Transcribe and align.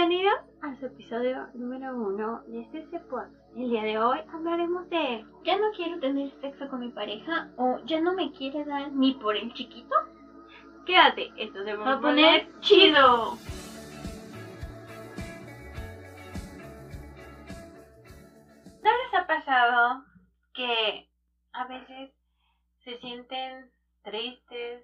Bienvenidos 0.00 0.40
a 0.62 0.74
su 0.76 0.86
episodio 0.86 1.48
número 1.52 1.94
uno 1.94 2.42
de 2.46 2.62
este 2.62 3.00
podcast. 3.00 3.34
El 3.54 3.68
día 3.68 3.82
de 3.82 3.98
hoy 3.98 4.18
hablaremos 4.32 4.88
de 4.88 5.26
ya 5.44 5.58
no 5.58 5.70
quiero 5.76 6.00
tener 6.00 6.30
sexo 6.40 6.70
con 6.70 6.80
mi 6.80 6.88
pareja 6.88 7.50
o 7.58 7.78
ya 7.84 8.00
no 8.00 8.14
me 8.14 8.32
quiere 8.32 8.64
dar 8.64 8.90
ni 8.92 9.12
por 9.12 9.36
el 9.36 9.52
chiquito. 9.52 9.94
Quédate, 10.86 11.30
esto 11.36 11.62
se 11.64 11.76
va 11.76 11.92
a 11.92 12.00
poner 12.00 12.48
chido. 12.60 13.36
¿No 18.82 18.90
les 18.90 19.14
ha 19.14 19.26
pasado 19.26 20.02
que 20.54 21.10
a 21.52 21.66
veces 21.66 22.10
se 22.84 22.96
sienten 23.00 23.70
tristes, 24.02 24.82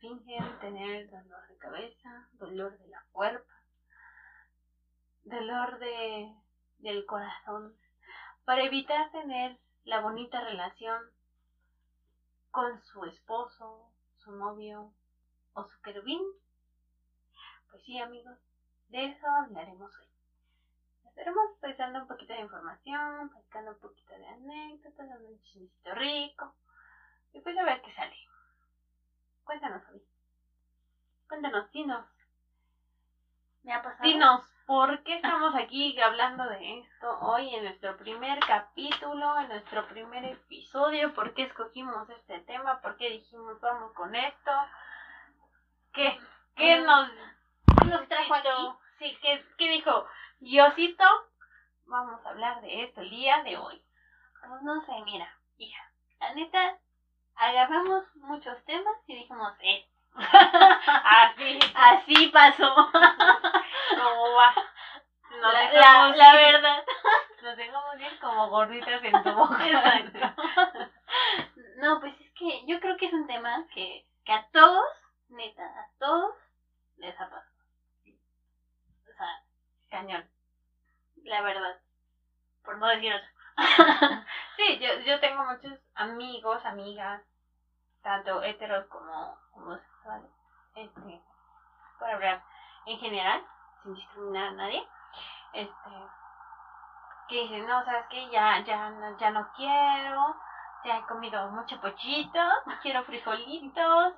fingen 0.00 0.58
tener 0.60 1.08
dolor 1.08 1.46
de 1.48 1.56
cabeza, 1.58 2.28
dolor 2.32 2.76
de 2.80 2.88
la 2.88 3.04
cuerpa, 3.12 3.49
dolor 5.24 5.78
de, 5.78 6.34
del 6.78 7.06
corazón, 7.06 7.74
para 8.44 8.64
evitar 8.64 9.10
tener 9.12 9.58
la 9.84 10.00
bonita 10.00 10.40
relación 10.40 11.00
con 12.50 12.82
su 12.82 13.04
esposo, 13.04 13.90
su 14.18 14.32
novio 14.32 14.92
o 15.54 15.64
su 15.64 15.80
querubín. 15.82 16.20
Pues 17.70 17.82
sí, 17.84 17.98
amigos, 17.98 18.38
de 18.88 19.06
eso 19.06 19.26
hablaremos 19.26 19.90
hoy. 19.96 20.06
Estaremos 21.06 21.58
pensando 21.60 22.00
un 22.00 22.08
poquito 22.08 22.32
de 22.32 22.40
información, 22.40 23.30
pescando 23.30 23.72
un 23.72 23.78
poquito 23.78 24.14
de 24.14 24.26
anécdotas, 24.26 25.08
dando 25.08 25.28
un 25.28 25.42
chismecito 25.42 25.94
rico. 25.94 26.54
Y 27.32 27.40
pues 27.40 27.56
a 27.58 27.64
ver 27.64 27.82
qué 27.82 27.92
sale. 27.94 28.16
Cuéntanos, 29.44 29.84
Fabi. 29.84 30.02
Cuéntanos, 31.28 31.70
dinos. 31.72 32.06
Me 33.62 33.72
ha 33.72 33.82
pasado. 33.82 34.02
Dinos, 34.02 34.44
¿por 34.70 35.02
qué 35.02 35.16
estamos 35.16 35.52
aquí 35.56 36.00
hablando 36.00 36.44
de 36.44 36.78
esto 36.78 37.18
hoy 37.22 37.52
en 37.56 37.64
nuestro 37.64 37.96
primer 37.96 38.38
capítulo, 38.38 39.36
en 39.40 39.48
nuestro 39.48 39.84
primer 39.88 40.24
episodio? 40.24 41.12
¿Por 41.12 41.34
qué 41.34 41.42
escogimos 41.42 42.08
este 42.08 42.38
tema? 42.42 42.80
¿Por 42.80 42.96
qué 42.96 43.10
dijimos 43.10 43.60
vamos 43.60 43.92
con 43.94 44.14
esto? 44.14 44.52
¿Qué? 45.92 46.16
¿Qué 46.54 46.78
nos, 46.82 47.10
nos 47.84 48.06
trajo 48.06 48.32
aquí? 48.32 48.48
Sí, 49.00 49.18
¿qué, 49.20 49.44
¿qué 49.58 49.72
dijo? 49.72 50.06
Diosito, 50.38 51.04
vamos 51.86 52.24
a 52.24 52.28
hablar 52.28 52.60
de 52.60 52.84
esto 52.84 53.00
el 53.00 53.10
día 53.10 53.42
de 53.42 53.56
hoy. 53.56 53.82
Pues 54.40 54.62
no 54.62 54.86
sé, 54.86 54.92
mira, 55.04 55.36
hija, 55.58 55.82
la 56.20 56.32
neta, 56.34 56.78
agarramos 57.34 58.04
muchos 58.14 58.64
temas 58.66 58.94
y 59.08 59.16
dijimos, 59.16 59.52
eh. 59.62 59.89
Así, 60.16 61.58
así 61.74 62.26
pasó. 62.28 62.74
¿Cómo 62.74 64.34
va? 64.34 64.54
Nos 65.40 65.52
la, 65.52 65.72
la, 65.72 66.16
la, 66.16 66.34
verdad. 66.34 66.84
Nos 67.42 67.56
dejamos 67.56 67.96
bien 67.96 68.16
como 68.20 68.48
gorditas 68.48 69.02
en 69.02 69.22
tu 69.22 69.32
boca. 69.32 70.34
no, 71.76 72.00
pues 72.00 72.20
es 72.20 72.30
que 72.32 72.66
yo 72.66 72.80
creo 72.80 72.96
que 72.96 73.06
es 73.06 73.12
un 73.12 73.26
tema 73.26 73.64
que, 73.72 74.04
que 74.24 74.32
a 74.32 74.46
todos, 74.52 74.84
neta, 75.28 75.64
a 75.64 75.88
todos 75.98 76.34
les 76.98 77.18
ha 77.18 77.30
pasado. 77.30 77.50
O 79.08 79.12
sea, 79.16 79.42
cañón. 79.88 80.28
La 81.24 81.42
verdad. 81.42 81.80
Por 82.64 82.78
no 82.78 82.88
decir 82.88 83.14
otro. 83.14 83.28
sí, 84.56 84.78
yo, 84.78 85.00
yo 85.00 85.20
tengo 85.20 85.44
muchos 85.44 85.78
amigos, 85.94 86.64
amigas, 86.64 87.22
tanto 88.02 88.42
heteros 88.42 88.86
como 88.86 89.19
este, 90.74 91.20
para 91.98 92.14
hablar 92.14 92.42
en 92.86 92.98
general, 92.98 93.42
sin 93.82 93.94
discriminar 93.94 94.48
a 94.48 94.52
nadie, 94.52 94.82
este, 95.52 95.90
que 97.28 97.42
dicen, 97.42 97.66
no, 97.66 97.84
sabes 97.84 98.06
que 98.08 98.28
ya, 98.30 98.58
ya, 98.64 98.92
ya 99.18 99.30
no 99.30 99.48
quiero, 99.56 100.36
ya 100.84 100.98
he 100.98 101.02
comido 101.02 101.48
mucho 101.50 101.80
pochito, 101.80 102.38
quiero 102.82 103.04
frijolitos, 103.04 104.14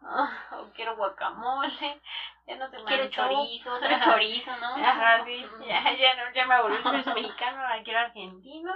o 0.52 0.72
quiero 0.74 0.96
guacamole, 0.96 2.00
ya 2.46 2.56
no 2.56 2.68
me 2.68 2.84
Quiero 2.84 3.08
chorizo, 3.10 3.72
otro 3.74 3.88
chorizo, 4.04 4.56
¿no? 4.56 4.74
Ajá, 4.76 5.24
sí, 5.24 5.46
ya, 5.66 5.92
ya, 5.92 6.14
no, 6.14 6.32
ya 6.32 6.46
me 6.46 6.54
aburrí, 6.54 6.82
soy 6.82 7.14
mexicano, 7.14 7.60
ahora 7.62 7.82
quiero 7.82 8.00
argentino, 8.00 8.72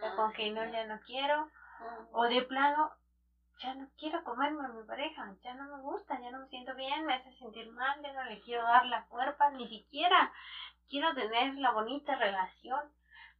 o 0.00 0.16
con 0.16 0.32
que 0.32 0.50
no, 0.50 0.64
ya. 0.64 0.84
no 0.84 0.98
quiero, 1.06 1.48
o 2.12 2.24
de 2.24 2.42
plano, 2.42 2.90
ya 3.62 3.74
no 3.74 3.88
quiero 3.98 4.22
comerme 4.24 4.64
a 4.64 4.68
mi 4.68 4.84
pareja, 4.84 5.32
ya 5.42 5.54
no 5.54 5.76
me 5.76 5.82
gusta, 5.82 6.18
ya 6.20 6.30
no 6.30 6.40
me 6.40 6.48
siento 6.48 6.74
bien, 6.74 7.06
me 7.06 7.14
hace 7.14 7.32
sentir 7.38 7.70
mal, 7.70 8.00
ya 8.02 8.12
no 8.12 8.24
le 8.24 8.40
quiero 8.40 8.64
dar 8.64 8.84
la 8.86 9.04
cuerpa, 9.06 9.50
ni 9.50 9.68
siquiera 9.68 10.32
quiero 10.88 11.14
tener 11.14 11.54
la 11.56 11.70
bonita 11.70 12.14
relación 12.16 12.90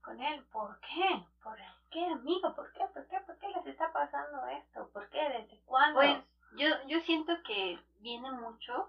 con 0.01 0.21
él. 0.23 0.45
¿Por 0.53 0.79
qué? 0.81 1.25
¿Por 1.43 1.59
qué, 1.91 2.05
amigo? 2.07 2.55
¿Por 2.55 2.73
qué? 2.73 2.85
¿Por 2.93 3.07
qué? 3.07 3.21
¿Por 3.21 3.39
qué 3.39 3.49
les 3.49 3.67
está 3.67 3.93
pasando 3.93 4.47
esto? 4.47 4.89
¿Por 4.93 5.09
qué? 5.09 5.21
¿Desde 5.29 5.61
cuándo? 5.65 6.01
Pues 6.01 6.17
yo, 6.57 6.69
yo 6.87 7.01
siento 7.01 7.33
que 7.43 7.79
viene 8.01 8.31
mucho 8.31 8.89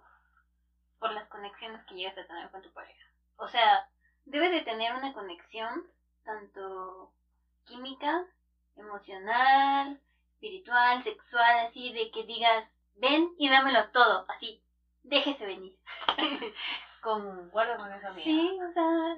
por 1.00 1.12
las 1.12 1.28
conexiones 1.28 1.84
que 1.86 1.96
llegas 1.96 2.18
a 2.18 2.25
tener 2.28 2.50
con 2.50 2.62
tu 2.62 2.72
pareja. 2.72 3.06
O 3.38 3.47
sea, 3.47 3.88
debes 4.25 4.52
de 4.52 4.62
tener 4.62 4.94
una 4.94 5.13
conexión 5.13 5.84
tanto 6.24 7.12
química, 7.66 8.25
emocional, 8.75 10.00
espiritual, 10.35 11.03
sexual, 11.03 11.68
así 11.68 11.91
de 11.94 12.12
que 12.12 12.23
digas, 12.23 12.69
ven 12.96 13.29
y 13.38 13.50
dámelo 13.50 13.90
todo, 13.91 14.25
así, 14.29 14.62
déjese 15.03 15.46
venir. 15.46 15.78
Concuerdo 17.01 17.78
con 17.78 17.91
eso, 17.91 18.07
amiga. 18.07 18.23
Sí, 18.23 18.59
o 18.62 18.74
sea, 18.74 19.16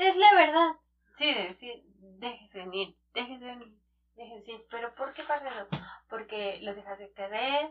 es 0.00 0.16
la 0.16 0.34
verdad. 0.34 0.70
Sí, 1.18 1.34
sí, 1.58 1.82
déjese 2.18 2.58
venir, 2.58 2.96
déjese 3.14 3.44
venir, 3.44 3.74
déjese 4.16 4.40
venir. 4.40 4.66
Pero 4.70 4.94
¿por 4.94 5.12
qué 5.14 5.22
pasa 5.24 5.48
eso? 5.48 5.68
Porque 6.08 6.58
lo 6.62 6.74
dejas 6.74 6.98
de 6.98 7.10
querer, 7.12 7.70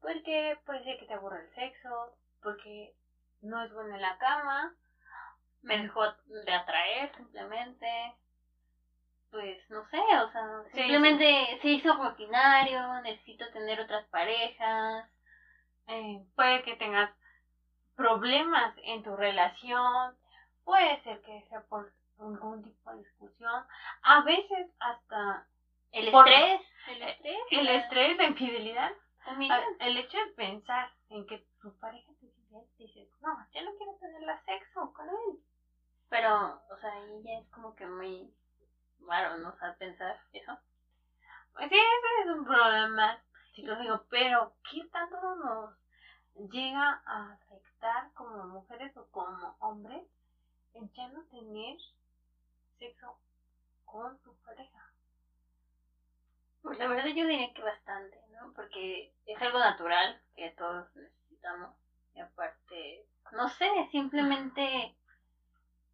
porque 0.00 0.58
puede 0.64 0.84
ser 0.84 0.98
que 0.98 1.06
te 1.06 1.14
aburra 1.14 1.40
el 1.40 1.54
sexo, 1.54 2.16
porque 2.42 2.94
no 3.42 3.62
es 3.62 3.72
bueno 3.72 3.94
en 3.94 4.02
la 4.02 4.16
cama, 4.18 4.74
me 5.62 5.78
dejó 5.78 6.02
de 6.26 6.52
atraer 6.52 7.14
simplemente 7.16 7.86
pues 9.30 9.58
no 9.70 9.84
sé, 9.90 9.98
o 9.98 10.30
sea, 10.30 10.64
simplemente 10.72 11.58
se 11.62 11.68
hizo 11.68 11.92
rutinario, 11.94 13.00
necesito 13.02 13.48
tener 13.50 13.80
otras 13.80 14.06
parejas. 14.08 15.08
Eh, 15.86 16.24
puede 16.34 16.62
que 16.62 16.76
tengas 16.76 17.10
problemas 17.96 18.74
en 18.84 19.02
tu 19.02 19.16
relación, 19.16 20.16
puede 20.64 21.02
ser 21.02 21.20
que 21.22 21.44
sea 21.48 21.62
por 21.62 21.92
algún 22.18 22.62
tipo 22.62 22.90
de 22.90 22.98
discusión, 22.98 23.64
a 24.02 24.22
veces 24.22 24.68
hasta 24.78 25.46
el 25.92 26.08
estrés, 26.08 26.60
el 26.88 27.02
estrés, 27.02 27.38
el 27.50 27.68
estrés, 27.68 28.16
la 28.16 28.24
infidelidad, 28.24 28.92
el 29.80 29.96
hecho 29.96 30.18
de 30.18 30.32
pensar 30.32 30.90
en 31.08 31.26
que 31.26 31.44
tu 31.60 31.76
pareja 31.78 32.10
te 32.20 32.26
dice, 32.78 33.08
no, 33.20 33.36
ya 33.52 33.62
no 33.62 33.74
quiero 33.76 33.94
tener 34.00 34.22
sexo 34.44 34.92
con 34.92 35.08
él. 35.08 35.38
Pero, 36.08 36.60
o 36.70 36.76
sea, 36.80 36.92
ahí 36.92 37.22
ya 37.22 37.38
es 37.38 37.48
como 37.50 37.74
que 37.74 37.86
muy 37.86 38.32
raro, 39.06 39.38
¿no? 39.38 39.50
O 39.50 39.78
pensar 39.78 40.18
eso. 40.32 40.58
Pues 41.52 41.68
sí, 41.68 41.76
ese 41.76 42.22
es 42.22 42.36
un 42.36 42.44
problema 42.44 43.20
psicológico, 43.54 44.06
pero 44.08 44.54
¿qué 44.70 44.84
tanto 44.92 45.34
nos 45.36 46.50
llega 46.50 47.02
a 47.04 47.32
afectar 47.32 48.12
como 48.14 48.46
mujeres 48.46 48.96
o 48.96 49.06
como 49.10 49.56
hombres 49.60 50.02
en 50.74 50.90
ya 50.92 51.08
no 51.08 51.22
tener 51.24 51.76
sexo 52.78 53.18
con 53.84 54.18
tu 54.22 54.34
pareja? 54.44 54.90
Pues 56.62 56.78
la 56.78 56.86
verdad 56.88 57.06
yo 57.06 57.26
diría 57.26 57.52
que 57.52 57.62
bastante, 57.62 58.18
¿no? 58.30 58.52
Porque 58.54 59.12
es 59.26 59.42
algo 59.42 59.58
natural 59.58 60.20
que 60.36 60.50
todos 60.50 60.94
necesitamos. 60.94 61.74
Y 62.14 62.20
aparte, 62.20 63.06
no 63.32 63.48
sé, 63.48 63.68
simplemente 63.90 64.94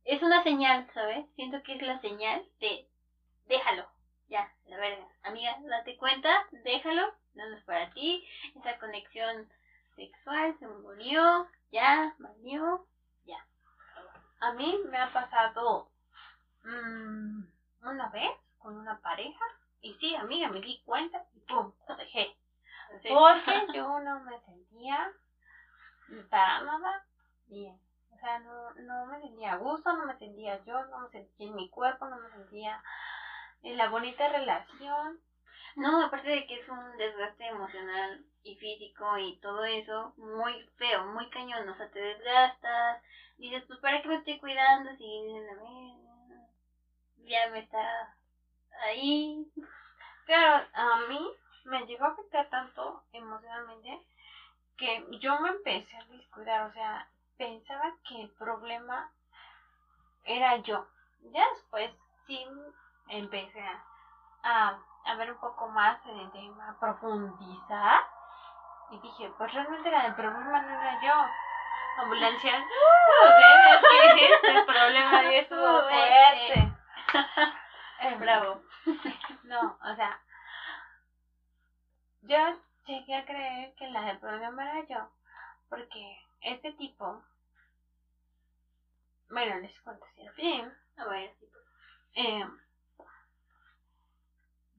es 0.05 0.23
una 0.23 0.43
señal, 0.43 0.89
¿sabes? 0.93 1.27
Siento 1.35 1.63
que 1.63 1.75
es 1.75 1.83
la 1.83 2.01
señal 2.01 2.45
de 2.61 2.89
déjalo, 3.47 3.89
ya, 4.29 4.51
la 4.67 4.77
verga. 4.77 5.07
Amiga, 5.23 5.57
date 5.69 5.97
cuenta, 5.97 6.31
déjalo, 6.51 7.13
no 7.35 7.57
es 7.57 7.65
para 7.65 7.91
ti. 7.91 8.27
Esa 8.57 8.79
conexión 8.79 9.49
sexual 9.95 10.57
se 10.59 10.67
murió, 10.67 11.47
ya, 11.71 12.15
valió, 12.19 12.87
ya. 13.25 13.45
A 14.41 14.53
mí 14.53 14.79
me 14.91 14.99
ha 14.99 15.13
pasado 15.13 15.89
mmm, 16.65 17.45
una 17.83 18.09
vez 18.11 18.31
con 18.59 18.77
una 18.77 18.99
pareja 19.01 19.45
y 19.81 19.95
sí, 19.95 20.15
amiga, 20.17 20.49
me 20.49 20.61
di 20.61 20.81
cuenta 20.85 21.25
y 21.35 21.41
pum, 21.41 21.73
lo 21.89 21.97
dejé. 21.97 22.35
Porque 23.09 23.67
yo 23.75 24.01
no 24.01 24.21
me 24.21 24.39
sentía 24.41 25.13
para 26.31 26.63
nada 26.63 27.05
bien. 27.47 27.79
O 28.13 28.19
sea, 28.19 28.39
no, 28.39 28.71
no 28.73 29.07
me 29.07 29.21
sentía 29.21 29.53
a 29.53 29.57
gusto, 29.57 29.93
no 29.93 30.07
me 30.07 30.17
sentía 30.19 30.63
yo, 30.65 30.85
no 30.87 31.01
me 31.01 31.09
sentía 31.11 31.47
en 31.47 31.55
mi 31.55 31.69
cuerpo, 31.69 32.07
no 32.07 32.17
me 32.17 32.31
sentía 32.31 32.83
en 33.67 33.77
la 33.77 33.89
bonita 33.89 34.29
relación. 34.29 35.19
No, 35.75 36.05
aparte 36.05 36.29
de 36.29 36.47
que 36.47 36.61
es 36.61 36.69
un 36.69 36.97
desgaste 36.97 37.47
emocional 37.47 38.25
y 38.45 38.55
físico 38.55 39.19
y 39.19 39.37
todo 39.41 39.65
eso, 39.65 40.15
muy 40.17 40.55
feo, 40.77 41.05
muy 41.07 41.29
cañón, 41.31 41.69
o 41.69 41.77
sea, 41.77 41.91
te 41.91 41.99
desgastas, 41.99 43.03
dices, 43.37 43.65
pues 43.67 43.79
¿para 43.81 44.01
qué 44.01 44.09
me 44.09 44.17
estoy 44.17 44.39
cuidando 44.39 44.97
si 44.97 45.05
ya 47.25 47.51
me 47.51 47.59
está 47.59 48.17
ahí? 48.85 49.45
Claro, 50.25 50.67
a 50.73 50.97
mí 51.09 51.29
me 51.65 51.85
llegó 51.87 52.05
a 52.05 52.13
afectar 52.13 52.49
tanto 52.49 53.03
emocionalmente 53.13 54.01
que 54.79 55.05
yo 55.21 55.41
me 55.41 55.51
empecé 55.51 55.97
a 55.97 56.05
descuidar, 56.05 56.71
o 56.71 56.73
sea, 56.73 57.09
pensaba 57.37 57.97
que 58.09 58.23
el 58.23 58.31
problema 58.31 59.11
era 60.25 60.57
yo. 60.59 60.87
Ya 61.33 61.45
después 61.55 61.91
sí 62.27 62.47
empecé 63.09 63.65
a, 64.43 64.79
a, 65.05 65.15
ver 65.15 65.31
un 65.31 65.39
poco 65.39 65.69
más 65.69 65.99
en 66.07 66.19
el 66.19 66.31
tema, 66.33 66.69
a 66.69 66.79
profundizar. 66.79 68.01
Y 68.91 68.99
dije, 68.99 69.31
pues 69.37 69.53
realmente 69.53 69.89
el 69.89 70.15
problema 70.15 70.61
no 70.61 70.81
era 70.81 71.01
yo. 71.03 72.03
Ambulancia, 72.03 72.59
no 72.59 72.67
sé, 73.39 74.49
el 74.53 74.65
problema 74.67 75.23
de 75.23 75.39
estuvo 75.39 75.83
fuerte. 75.83 76.73
Bravo. 78.19 78.61
No, 79.45 79.79
o 79.83 79.95
sea, 79.95 80.21
yo 82.23 82.37
llegué 82.87 83.17
a 83.17 83.25
creer 83.25 83.75
que 83.75 83.87
la 83.89 84.03
del 84.03 84.19
problema 84.19 84.63
era 84.63 84.87
yo, 84.89 85.11
porque 85.69 86.19
este 86.43 86.73
tipo, 86.73 87.23
bueno, 89.31 89.57
les 89.61 89.81
cuento 89.81 90.05
si 90.15 90.29
bien, 90.37 90.73
a 90.97 91.05
ver, 91.05 91.33
eh, 92.15 92.47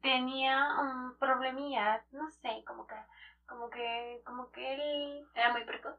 tenía 0.07 0.69
un 0.79 1.17
problemilla, 1.17 2.01
no 2.11 2.31
sé, 2.31 2.63
como 2.65 2.87
que, 2.87 2.95
como 3.45 3.69
que, 3.69 4.21
como 4.25 4.49
que 4.51 4.73
él 4.73 5.27
era 5.33 5.51
muy 5.51 5.65
precoz. 5.65 5.97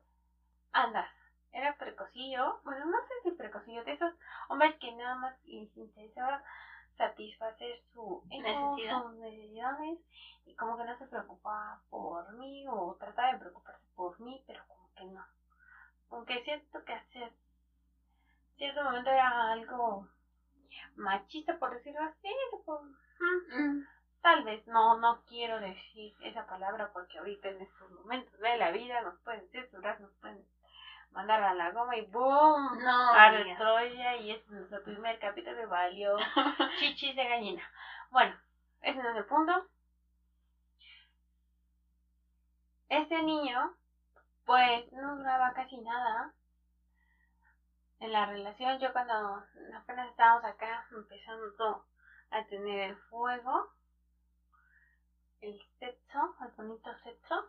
Anda, 0.72 1.06
era 1.52 1.76
precocillo, 1.76 2.58
bueno, 2.64 2.86
no 2.86 2.98
sé 3.02 3.14
si 3.22 3.30
precocillo, 3.32 3.84
de 3.84 3.92
esos 3.92 4.14
hombres 4.48 4.74
que 4.80 4.92
nada 4.92 5.14
más 5.16 5.34
les 5.44 5.76
interesaba 5.76 6.42
satisfacer 6.96 7.80
su 7.92 8.22
Necesidad. 8.30 9.02
sus 9.02 9.12
necesidades 9.16 9.98
y 10.46 10.54
como 10.54 10.78
que 10.78 10.84
no 10.84 10.96
se 10.96 11.06
preocupaba 11.06 11.78
por 11.90 12.32
mí 12.32 12.64
o 12.66 12.96
trataba 12.98 13.32
de 13.32 13.38
preocuparse 13.38 13.84
por 13.94 14.18
mí, 14.20 14.42
pero 14.46 14.64
como 14.68 14.88
que 14.94 15.04
no. 15.04 15.22
Aunque 16.10 16.42
siento 16.44 16.82
que 16.82 16.94
hacer 16.94 17.30
cierto 18.56 18.82
momento 18.84 19.10
era 19.10 19.52
algo 19.52 20.08
machista, 20.96 21.58
por 21.58 21.70
decirlo 21.72 22.00
así, 22.02 22.28
mm, 23.52 23.97
tal 24.22 24.44
vez 24.44 24.66
no, 24.66 24.98
no 24.98 25.22
quiero 25.26 25.60
decir 25.60 26.14
esa 26.20 26.46
palabra 26.46 26.90
porque 26.92 27.18
ahorita 27.18 27.48
en 27.48 27.62
estos 27.62 27.90
momentos 27.90 28.38
de 28.38 28.56
la 28.56 28.70
vida 28.70 29.00
nos 29.02 29.18
pueden 29.20 29.48
censurar, 29.50 30.00
nos 30.00 30.12
pueden 30.20 30.44
mandar 31.12 31.42
a 31.42 31.54
la 31.54 31.70
goma 31.70 31.96
y 31.96 32.06
¡boom! 32.06 32.78
No, 32.82 33.12
a. 33.14 33.32
Troya 33.56 34.16
y 34.16 34.30
este 34.30 34.44
es 34.44 34.50
nuestro 34.50 34.82
primer 34.84 35.18
capítulo 35.18 35.56
de 35.56 35.66
valió 35.66 36.16
chichis 36.78 37.16
de 37.16 37.28
gallina. 37.28 37.62
Bueno, 38.10 38.36
ese 38.82 39.02
no 39.02 39.10
es 39.10 39.16
el 39.16 39.24
punto. 39.26 39.66
Este 42.88 43.22
niño, 43.22 43.74
pues, 44.46 44.90
no 44.92 45.16
duraba 45.16 45.52
casi 45.52 45.76
nada 45.78 46.32
en 48.00 48.12
la 48.12 48.26
relación. 48.26 48.78
Yo 48.78 48.92
cuando 48.92 49.44
apenas 49.76 50.08
estábamos 50.10 50.44
acá 50.44 50.86
empezando 50.90 51.84
a 52.30 52.44
tener 52.44 52.90
el 52.90 52.96
fuego, 52.96 53.70
el 55.40 55.60
sexo, 55.78 56.34
el 56.40 56.48
bonito 56.56 56.90
sexo, 57.02 57.44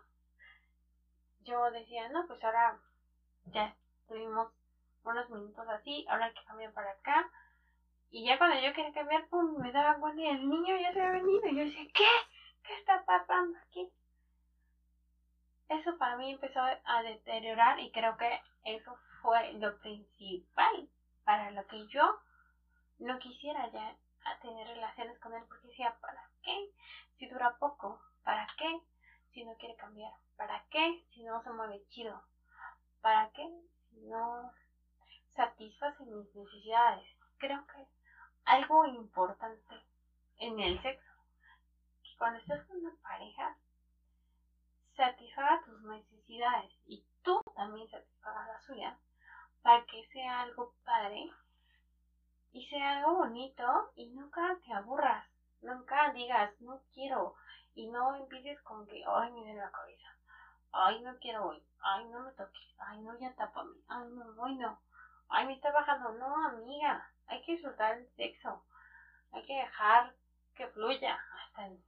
yo 1.42 1.72
decía, 1.72 2.08
no, 2.10 2.26
pues 2.28 2.44
ahora 2.44 2.80
ya 3.46 3.74
tuvimos 4.08 4.50
unos 5.04 5.30
minutos 5.30 5.68
así, 5.70 6.06
ahora 6.10 6.26
hay 6.26 6.34
que 6.34 6.44
cambiar 6.44 6.72
para 6.74 6.92
acá. 6.92 7.30
Y 8.12 8.26
ya 8.26 8.38
cuando 8.38 8.60
yo 8.60 8.74
quería 8.74 8.92
cambiar, 8.92 9.28
pum, 9.28 9.58
me 9.58 9.72
daba 9.72 10.00
cuenta 10.00 10.22
y 10.22 10.28
el 10.28 10.50
niño 10.50 10.76
ya 10.78 10.92
se 10.92 11.00
había 11.00 11.22
venido. 11.22 11.48
Y 11.48 11.56
yo 11.56 11.64
decía, 11.64 11.86
¿qué? 11.94 12.08
¿Qué 12.64 12.76
está 12.76 13.04
pasando 13.06 13.58
aquí? 13.60 13.88
Eso 15.70 15.98
para 15.98 16.16
mí 16.16 16.32
empezó 16.32 16.60
a 16.60 17.02
deteriorar 17.04 17.80
y 17.80 17.92
creo 17.92 18.18
que 18.18 18.40
eso 18.64 18.96
fue 19.22 19.54
lo 19.54 19.78
principal 19.78 20.88
para 21.24 21.52
lo 21.52 21.66
que 21.68 21.86
yo 21.88 22.20
no 22.98 23.18
quisiera 23.20 23.68
ya 23.72 23.96
tener 24.42 24.68
relaciones 24.68 25.18
con 25.20 25.34
él 25.34 25.44
porque 25.48 25.68
decía, 25.68 25.96
¿para 26.02 26.22
qué? 26.44 26.70
Si 27.20 27.28
dura 27.28 27.58
poco, 27.60 28.02
¿para 28.24 28.48
qué? 28.58 28.82
Si 29.34 29.44
no 29.44 29.54
quiere 29.56 29.76
cambiar, 29.76 30.14
¿para 30.38 30.64
qué? 30.72 31.06
Si 31.14 31.24
no 31.24 31.44
se 31.44 31.52
mueve 31.52 31.86
chido, 31.90 32.24
¿para 33.02 33.30
qué? 33.32 33.46
Si 33.90 34.00
no 34.08 34.54
satisface 35.36 36.06
mis 36.06 36.34
necesidades. 36.34 37.06
Creo 37.38 37.66
que 37.68 37.86
algo 38.46 38.86
importante 38.86 39.76
en 40.38 40.60
el 40.62 40.82
sexo, 40.82 41.12
que 42.04 42.18
cuando 42.18 42.40
estás 42.40 42.66
con 42.68 42.78
una 42.78 42.96
pareja, 43.02 43.58
satisfaga 44.96 45.62
tus 45.66 45.82
necesidades 45.82 46.72
y 46.86 47.06
tú 47.22 47.42
también 47.54 47.90
satisfagas 47.90 48.48
la 48.48 48.62
suya 48.62 48.98
para 49.62 49.86
que 49.86 50.08
sea 50.14 50.42
algo 50.42 50.74
padre 50.86 51.30
y 52.54 52.66
sea 52.68 52.98
algo 52.98 53.18
bonito 53.18 53.66
y 53.96 54.08
nunca 54.08 54.58
te 54.66 54.74
aburras, 54.74 55.26
nunca 55.62 56.12
digas 56.14 56.52
no 56.62 56.82
quiero 56.94 57.36
y 57.76 57.88
no 57.88 58.16
empieces 58.16 58.62
con 58.62 58.88
que 58.88 59.04
ay 59.06 59.32
me 59.32 59.42
duele 59.42 59.60
la 59.60 59.72
cabeza, 59.72 60.16
ay 60.72 61.02
no 61.02 61.18
quiero 61.20 61.48
hoy, 61.48 61.64
ay 61.82 62.06
no 62.06 62.22
me 62.22 62.32
toques, 62.32 62.76
ay 62.80 63.00
no 63.02 63.18
ya 63.20 63.34
tápame, 63.36 63.76
ay 63.88 64.08
no, 64.10 64.26
hoy 64.42 64.56
no, 64.56 64.80
ay 65.30 65.46
me 65.46 65.54
está 65.54 65.72
bajando, 65.72 66.12
no 66.14 66.48
amiga, 66.48 67.10
hay 67.28 67.42
que 67.44 67.54
disfrutar 67.54 67.98
el 67.98 68.08
sexo, 68.16 68.64
hay 69.32 69.46
que 69.46 69.54
dejar 69.54 70.14
que 70.56 70.68
fluya, 70.68 71.18
hasta 71.46 71.68
el, 71.68 71.80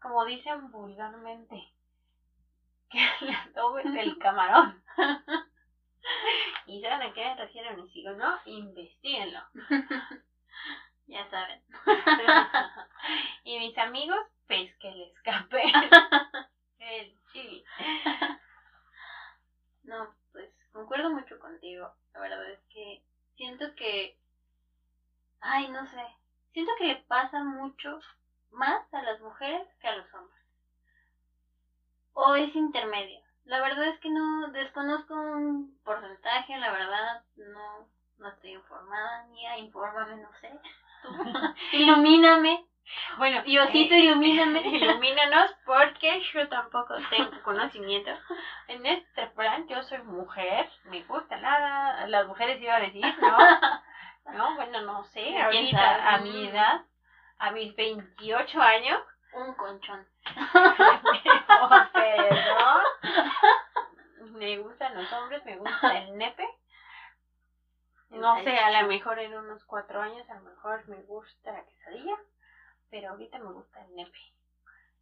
como 0.00 0.24
dicen 0.24 0.70
vulgarmente, 0.70 1.62
que 2.90 2.98
le 3.20 3.36
tomes 3.54 3.86
el 3.86 4.18
camarón. 4.20 4.82
y 6.66 6.80
saben 6.80 7.10
a 7.10 7.12
qué 7.12 7.24
me 7.24 7.36
refiero, 7.36 7.76
ni 7.76 7.88
sigo, 7.90 8.12
¿no? 8.12 8.38
Investíguenlo. 8.46 9.40
Ya 11.06 11.28
saben. 11.30 11.62
y 13.44 13.58
mis 13.58 13.78
amigos, 13.78 14.18
pues 14.46 14.74
que 14.76 14.90
le 14.90 15.12
escape 15.12 15.62
el 16.78 17.18
chili. 17.32 17.64
No, 19.84 20.14
pues 20.32 20.50
concuerdo 20.72 21.10
mucho 21.10 21.38
contigo. 21.38 21.92
La 22.12 22.20
verdad 22.20 22.50
es 22.50 22.60
que 22.70 23.02
siento 23.36 23.74
que. 23.76 24.18
Ay, 25.40 25.68
no 25.68 25.86
sé. 25.90 26.06
Siento 26.52 26.72
que 26.78 26.86
le 26.86 26.96
pasa 27.08 27.44
mucho 27.44 28.00
más 28.50 28.92
a 28.92 29.02
las 29.02 29.20
mujeres 29.20 29.68
que 29.80 29.88
a 29.88 29.96
los 29.96 30.14
hombres. 30.14 30.42
O 32.14 32.34
es 32.34 32.54
intermedio. 32.54 33.20
La 33.44 33.60
verdad 33.60 33.86
es 33.88 34.00
que 34.00 34.10
no 34.10 34.48
desconozco 34.48 35.14
un 35.14 35.78
porcentaje, 35.84 36.56
la 36.58 36.72
verdad 36.72 37.24
no, 37.36 37.88
no 38.18 38.28
estoy 38.28 38.52
informada, 38.54 39.24
Mía, 39.26 39.58
infórmame, 39.58 40.16
no 40.16 40.28
sé. 40.40 40.50
Ilumíname. 41.72 42.64
Bueno, 43.18 43.42
Diosito, 43.42 43.94
eh, 43.94 43.98
ilumíname. 43.98 44.60
ilumínanos 44.66 45.50
porque 45.64 46.22
yo 46.32 46.48
tampoco 46.48 46.94
tengo 47.10 47.42
conocimiento. 47.42 48.10
En 48.68 48.86
este 48.86 49.26
plan 49.28 49.66
yo 49.68 49.82
soy 49.82 49.98
mujer, 50.02 50.68
me 50.84 51.02
gusta 51.04 51.36
nada, 51.38 52.06
las 52.06 52.26
mujeres 52.26 52.60
iba 52.60 52.76
a 52.76 52.80
decir, 52.80 53.04
¿no? 53.20 53.38
No, 54.32 54.56
bueno, 54.56 54.80
no 54.80 55.04
sé, 55.04 55.22
¿Quién 55.22 55.40
ahorita 55.40 56.14
a 56.14 56.18
mi 56.18 56.48
edad, 56.48 56.80
a 57.38 57.52
mis 57.52 57.76
28 57.76 58.60
años, 58.60 59.00
Un 59.32 59.54
conchón. 59.54 60.04
Perdón. 61.92 62.82
Me 64.32 64.58
gustan 64.58 64.94
los 64.96 65.12
hombres, 65.12 65.44
me 65.44 65.56
gusta 65.56 65.98
el 65.98 66.18
nepe. 66.18 66.44
No 68.20 68.42
sé, 68.42 68.58
a 68.58 68.82
lo 68.82 68.88
mejor 68.88 69.18
en 69.18 69.34
unos 69.34 69.64
cuatro 69.64 70.00
años, 70.00 70.28
a 70.30 70.34
lo 70.34 70.42
mejor 70.42 70.88
me 70.88 71.02
gusta 71.02 71.52
la 71.52 71.64
quesadilla, 71.64 72.16
pero 72.90 73.10
ahorita 73.10 73.38
me 73.38 73.52
gusta 73.52 73.84
el 73.84 73.96
nepe. 73.96 74.18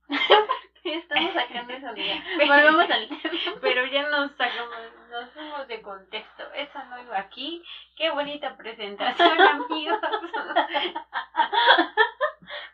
Estamos 0.85 1.33
sacando 1.33 1.73
eso, 1.73 1.89
amiga. 1.89 2.23
Volvemos 2.47 2.91
al 2.91 3.09
tema. 3.09 3.59
Pero 3.63 3.87
ya 3.87 4.09
nos 4.11 4.31
sacamos, 4.33 4.77
nos 5.11 5.31
fuimos 5.31 5.67
de 5.67 5.81
contexto. 5.81 6.45
Eso 6.55 6.85
no 6.91 7.03
iba 7.03 7.19
aquí. 7.19 7.65
Qué 7.97 8.11
bonita 8.11 8.55
presentación, 8.57 9.41
amigos. 9.41 9.99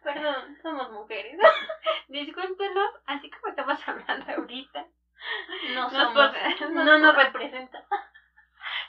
Perdón, 0.02 0.58
somos 0.60 0.90
mujeres. 0.90 1.38
Discúlpenos, 2.08 2.90
así 3.06 3.30
como 3.30 3.48
estamos 3.50 3.78
hablando 3.88 4.32
ahorita, 4.32 4.86
Nos 5.74 5.92
No 5.92 6.98
nos 6.98 7.14
representa. 7.14 7.84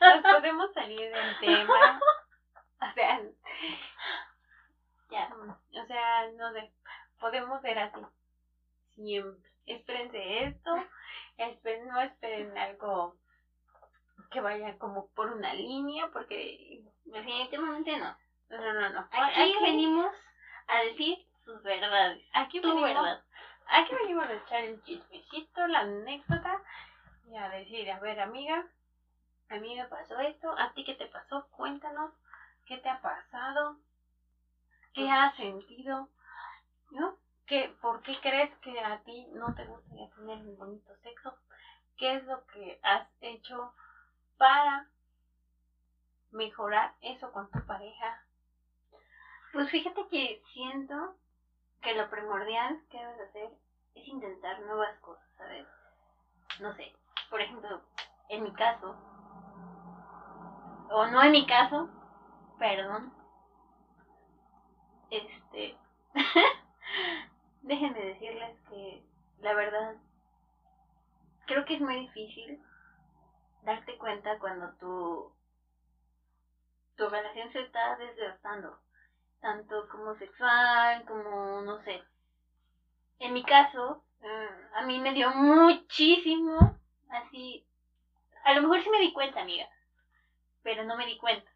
Nos 0.02 0.22
podemos 0.34 0.74
salir 0.74 1.12
del 1.12 1.40
tema. 1.40 2.00
O 2.82 2.94
sea, 2.94 3.22
Ya. 5.10 5.30
o 5.82 5.86
sea, 5.86 6.32
no 6.32 6.52
sé, 6.54 6.72
podemos 7.20 7.62
ver 7.62 7.80
así. 7.80 8.02
siempre. 8.96 9.50
Espérense 9.68 10.44
esto, 10.46 10.76
esperen, 11.38 11.88
no 11.88 12.02
esperen 12.02 12.58
algo 12.58 13.16
que 14.32 14.42
vaya 14.42 14.78
como 14.80 15.08
por 15.10 15.32
una 15.32 15.54
línea, 15.54 16.08
porque 16.12 16.82
definitivamente 17.06 17.96
no. 17.98 18.18
No, 18.50 18.74
no, 18.74 18.90
no. 18.90 19.08
Aquí, 19.12 19.56
venimos 19.62 20.12
a 20.68 20.80
decir 20.84 21.26
sus 21.46 21.62
verdades. 21.64 22.22
Aquí 22.34 22.60
venimos, 22.60 22.84
verdad. 22.84 23.24
Aquí 23.68 23.94
venimos 23.96 24.26
a 24.26 24.34
echar 24.34 24.64
el 24.64 24.84
chismecito, 24.84 25.68
la 25.68 25.82
anécdota 25.82 26.62
y 27.30 27.38
a 27.38 27.48
decir, 27.50 27.90
a 27.92 28.00
ver, 28.00 28.20
amiga, 28.20 28.66
a 29.52 29.58
mí 29.58 29.76
me 29.76 29.86
pasó 29.86 30.18
esto, 30.20 30.54
a 30.58 30.70
ti 30.70 30.84
qué 30.84 30.94
te 30.94 31.08
pasó, 31.08 31.46
cuéntanos, 31.52 32.10
qué 32.66 32.78
te 32.78 32.90
ha 32.90 33.00
pasado, 33.02 33.76
qué 34.94 35.02
pues 35.02 35.12
has 35.12 35.36
sentido, 35.36 36.08
¿no? 36.92 37.14
¿Qué, 37.46 37.70
¿Por 37.82 38.02
qué 38.02 38.16
crees 38.22 38.50
que 38.60 38.80
a 38.80 38.98
ti 39.00 39.28
no 39.34 39.54
te 39.54 39.66
gustaría 39.66 40.08
tener 40.16 40.38
un 40.38 40.58
bonito 40.58 40.96
sexo? 41.04 41.36
¿Qué 41.98 42.16
es 42.16 42.24
lo 42.24 42.46
que 42.46 42.80
has 42.82 43.06
hecho 43.20 43.74
para 44.38 44.86
mejorar 46.32 46.94
eso 47.02 47.30
con 47.32 47.50
tu 47.50 47.60
pareja? 47.66 48.24
Pues 49.52 49.70
fíjate 49.70 50.06
que 50.10 50.42
siento 50.54 51.14
que 51.82 51.94
lo 51.94 52.10
primordial 52.10 52.80
que 52.90 53.00
debes 53.00 53.20
hacer 53.20 53.50
es 53.96 54.08
intentar 54.08 54.62
nuevas 54.62 54.98
cosas, 55.00 55.28
¿sabes? 55.38 55.66
No 56.60 56.72
sé, 56.74 56.94
por 57.30 57.42
ejemplo, 57.42 57.82
en 58.30 58.44
mi 58.44 58.54
caso, 58.54 59.11
o 60.92 61.08
no 61.08 61.24
en 61.24 61.32
mi 61.32 61.46
caso, 61.46 61.90
perdón, 62.60 63.14
este, 65.10 65.78
déjenme 67.62 68.06
decirles 68.06 68.60
que 68.70 69.04
la 69.40 69.54
verdad, 69.54 69.96
creo 71.48 71.66
que 71.66 71.76
es 71.76 71.82
muy 71.82 71.96
difícil 72.02 72.62
darte 73.64 73.98
cuenta 73.98 74.38
cuando 74.40 74.74
tu, 74.80 75.34
tu 76.98 77.10
relación 77.10 77.52
se 77.52 77.62
está 77.62 77.96
desgastando, 77.96 78.78
tanto 79.40 79.88
como 79.90 80.16
sexual, 80.16 81.06
como, 81.06 81.62
no 81.62 81.82
sé, 81.84 82.04
en 83.20 83.34
mi 83.34 83.44
caso, 83.44 84.04
mm, 84.20 84.76
a 84.76 84.82
mí 84.84 85.00
me 85.00 85.14
dio 85.14 85.32
muchísimo, 85.32 86.80
así, 87.10 87.66
a 88.44 88.54
lo 88.56 88.64
mejor 88.64 88.84
sí 88.84 88.90
me 88.90 89.00
di 89.00 89.14
cuenta, 89.14 89.42
amiga, 89.42 89.71
pero 90.64 90.84
no 90.84 90.96
me 90.96 91.06
di 91.06 91.18
cuenta. 91.18 91.50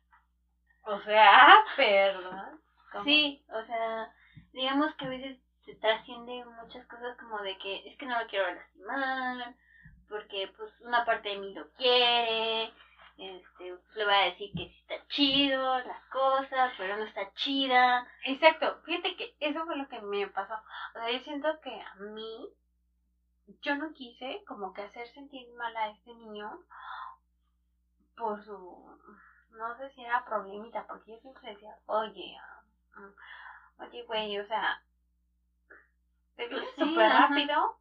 O 0.83 0.99
sea, 1.01 1.55
perdón. 1.75 2.59
Sí, 3.03 3.43
o 3.49 3.61
sea, 3.65 4.09
digamos 4.53 4.93
que 4.95 5.05
a 5.05 5.09
veces 5.09 5.37
se 5.65 5.75
trasciende 5.75 6.43
muchas 6.45 6.85
cosas 6.87 7.15
como 7.17 7.41
de 7.41 7.57
que 7.57 7.81
es 7.85 7.97
que 7.97 8.05
no 8.05 8.17
lo 8.19 8.27
quiero 8.27 8.49
lastimar, 8.53 9.53
porque 10.07 10.47
pues 10.55 10.71
una 10.81 11.03
parte 11.03 11.29
de 11.29 11.35
mí 11.37 11.53
lo 11.53 11.67
quiere, 11.71 12.71
este, 13.17 13.73
le 13.95 14.05
va 14.05 14.19
a 14.19 14.25
decir 14.25 14.51
que 14.55 14.65
sí 14.67 14.77
está 14.81 14.95
chido 15.07 15.79
las 15.81 16.01
cosas, 16.05 16.71
pero 16.77 16.95
no 16.95 17.03
está 17.03 17.31
chida. 17.33 18.05
Exacto, 18.23 18.79
fíjate 18.85 19.15
que 19.15 19.33
eso 19.39 19.65
fue 19.65 19.75
lo 19.75 19.87
que 19.87 19.99
me 19.99 20.27
pasó. 20.27 20.53
O 20.93 20.99
sea, 20.99 21.09
yo 21.09 21.19
siento 21.19 21.59
que 21.61 21.71
a 21.71 21.95
mí, 21.95 22.47
yo 23.61 23.75
no 23.75 23.91
quise 23.93 24.41
como 24.45 24.73
que 24.73 24.83
hacer 24.83 25.07
sentir 25.13 25.47
mal 25.53 25.75
a 25.75 25.89
este 25.89 26.13
niño 26.13 26.59
por 28.15 28.43
su, 28.43 28.97
no 29.51 29.77
sé 29.77 29.89
si 29.91 30.03
era 30.03 30.23
problemita, 30.23 30.85
porque 30.87 31.11
yo 31.11 31.17
siempre 31.19 31.53
decía, 31.53 31.75
oye, 31.85 32.37
oye, 33.79 34.03
güey, 34.03 34.39
o 34.39 34.47
sea, 34.47 34.81
te 36.35 36.47
viene 36.47 36.65
pues 36.75 36.89
súper 36.89 37.09
rápido, 37.09 37.77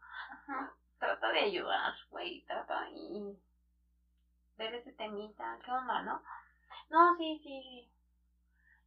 trata 0.98 1.28
de 1.32 1.40
ayudar, 1.40 1.94
güey, 2.10 2.40
trata 2.46 2.88
y 2.90 3.38
ver 4.56 4.74
ese 4.74 4.92
temita, 4.92 5.58
¿qué 5.64 5.70
onda, 5.70 6.02
no? 6.02 6.22
No, 6.90 7.16
sí, 7.16 7.40
sí, 7.42 7.60
sí, 7.62 7.90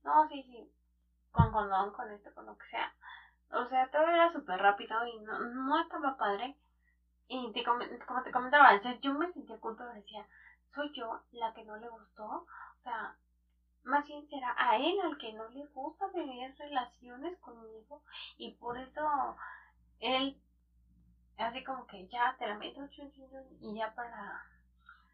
no, 0.04 0.28
sí, 0.28 0.44
sí, 0.44 0.70
con 1.32 1.52
condón, 1.52 1.92
con 1.92 2.10
esto, 2.12 2.34
con 2.34 2.46
lo 2.46 2.58
que 2.58 2.68
sea. 2.68 2.92
O 3.52 3.66
sea, 3.68 3.90
todo 3.90 4.08
era 4.08 4.32
súper 4.32 4.60
rápido 4.60 5.06
y 5.06 5.18
no, 5.20 5.40
no 5.40 5.80
estaba 5.82 6.16
padre. 6.18 6.56
Y 7.30 7.52
te, 7.52 7.64
como 7.64 8.24
te 8.24 8.32
comentaba, 8.32 8.80
yo 9.02 9.14
me 9.14 9.32
sentía 9.34 9.58
culpa, 9.58 9.84
decía, 9.86 10.26
soy 10.78 10.92
yo 10.94 11.20
la 11.32 11.52
que 11.52 11.64
no 11.64 11.76
le 11.76 11.90
gustó. 11.90 12.24
O 12.26 12.84
sea, 12.84 13.14
más 13.84 14.06
bien 14.06 14.28
será 14.30 14.54
a 14.58 14.78
él 14.78 14.96
al 15.04 15.18
que 15.18 15.32
no 15.34 15.48
le 15.50 15.66
gusta 15.68 16.10
tener 16.12 16.56
relaciones 16.58 17.38
conmigo 17.40 18.02
y 18.38 18.52
por 18.52 18.78
eso 18.78 19.36
él 20.00 20.36
así 21.38 21.64
como 21.64 21.86
que 21.88 22.06
ya 22.08 22.36
te 22.38 22.48
la 22.48 22.56
meto 22.56 22.82
y 23.62 23.76
ya 23.76 23.90
para 23.96 24.44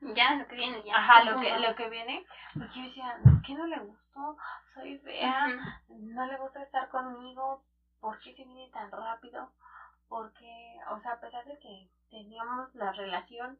ya 0.01 0.35
lo 0.35 0.47
que 0.47 0.55
viene 0.55 0.83
ya 0.83 0.97
ajá 0.97 1.21
lo 1.23 1.39
que 1.39 1.57
lo 1.59 1.75
que 1.75 1.87
viene 1.87 2.25
porque 2.53 2.79
yo 2.79 2.83
decía 2.87 3.15
¿qué 3.45 3.53
no 3.53 3.65
le 3.67 3.79
gustó 3.79 4.35
soy 4.73 4.97
fea 4.97 5.47
no 5.89 6.25
le 6.25 6.37
gusta 6.37 6.63
estar 6.63 6.87
conmigo 6.89 7.61
¿por 8.01 8.19
qué 8.19 8.33
se 8.33 8.43
viene 8.43 8.69
tan 8.69 8.89
rápido? 8.91 9.51
porque 10.09 10.79
o 10.89 10.99
sea 11.01 11.11
a 11.11 11.19
pesar 11.19 11.43
de 11.45 11.57
que 11.59 11.87
teníamos 12.09 12.73
la 12.75 12.91
relación 12.91 13.57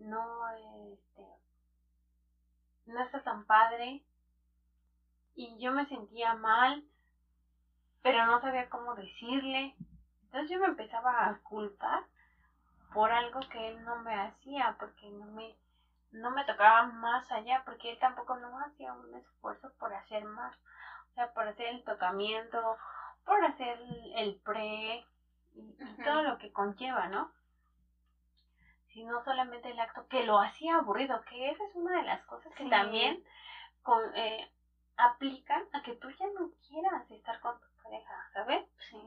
no 0.00 0.48
este 0.50 1.22
no 2.86 3.00
está 3.02 3.22
tan 3.22 3.44
padre 3.44 4.02
y 5.34 5.58
yo 5.58 5.72
me 5.72 5.86
sentía 5.86 6.34
mal, 6.34 6.82
pero 8.02 8.26
no 8.26 8.40
sabía 8.40 8.68
cómo 8.68 8.94
decirle. 8.94 9.74
Entonces 10.24 10.50
yo 10.50 10.58
me 10.58 10.66
empezaba 10.66 11.26
a 11.28 11.38
culpar 11.38 12.02
por 12.92 13.12
algo 13.12 13.40
que 13.40 13.68
él 13.68 13.84
no 13.84 13.96
me 13.96 14.14
hacía, 14.14 14.76
porque 14.78 15.08
no 15.10 15.26
me, 15.26 15.54
no 16.12 16.30
me 16.30 16.44
tocaba 16.44 16.82
más 16.84 17.30
allá, 17.30 17.62
porque 17.64 17.90
él 17.90 17.98
tampoco 17.98 18.36
no 18.36 18.58
hacía 18.60 18.92
un 18.92 19.14
esfuerzo 19.14 19.70
por 19.78 19.92
hacer 19.92 20.24
más, 20.24 20.54
o 21.10 21.14
sea, 21.14 21.32
por 21.32 21.46
hacer 21.46 21.66
el 21.66 21.84
tocamiento, 21.84 22.76
por 23.24 23.42
hacer 23.44 23.78
el, 24.16 24.36
pre 24.44 25.04
y, 25.54 25.76
todo 26.04 26.22
lo 26.22 26.38
que 26.38 26.50
conlleva, 26.52 27.08
¿no? 27.08 27.30
Sino 28.92 29.22
solamente 29.24 29.70
el 29.70 29.78
acto 29.78 30.06
que 30.08 30.24
lo 30.24 30.38
hacía 30.38 30.76
aburrido, 30.76 31.22
que 31.28 31.50
esa 31.50 31.64
es 31.64 31.74
una 31.74 31.96
de 31.98 32.04
las 32.04 32.24
cosas 32.26 32.52
que 32.54 32.68
también 32.68 33.22
con, 33.82 34.02
eh, 34.16 34.50
aplican 34.96 35.62
a 35.72 35.82
que 35.82 35.94
tú 35.94 36.08
ya 36.10 36.26
no 36.38 36.50
quieras 36.68 37.10
estar 37.10 37.40
con 37.40 37.58
tu 37.60 37.66
pareja, 37.82 38.30
¿sabes? 38.32 38.66
Sí. 38.90 38.98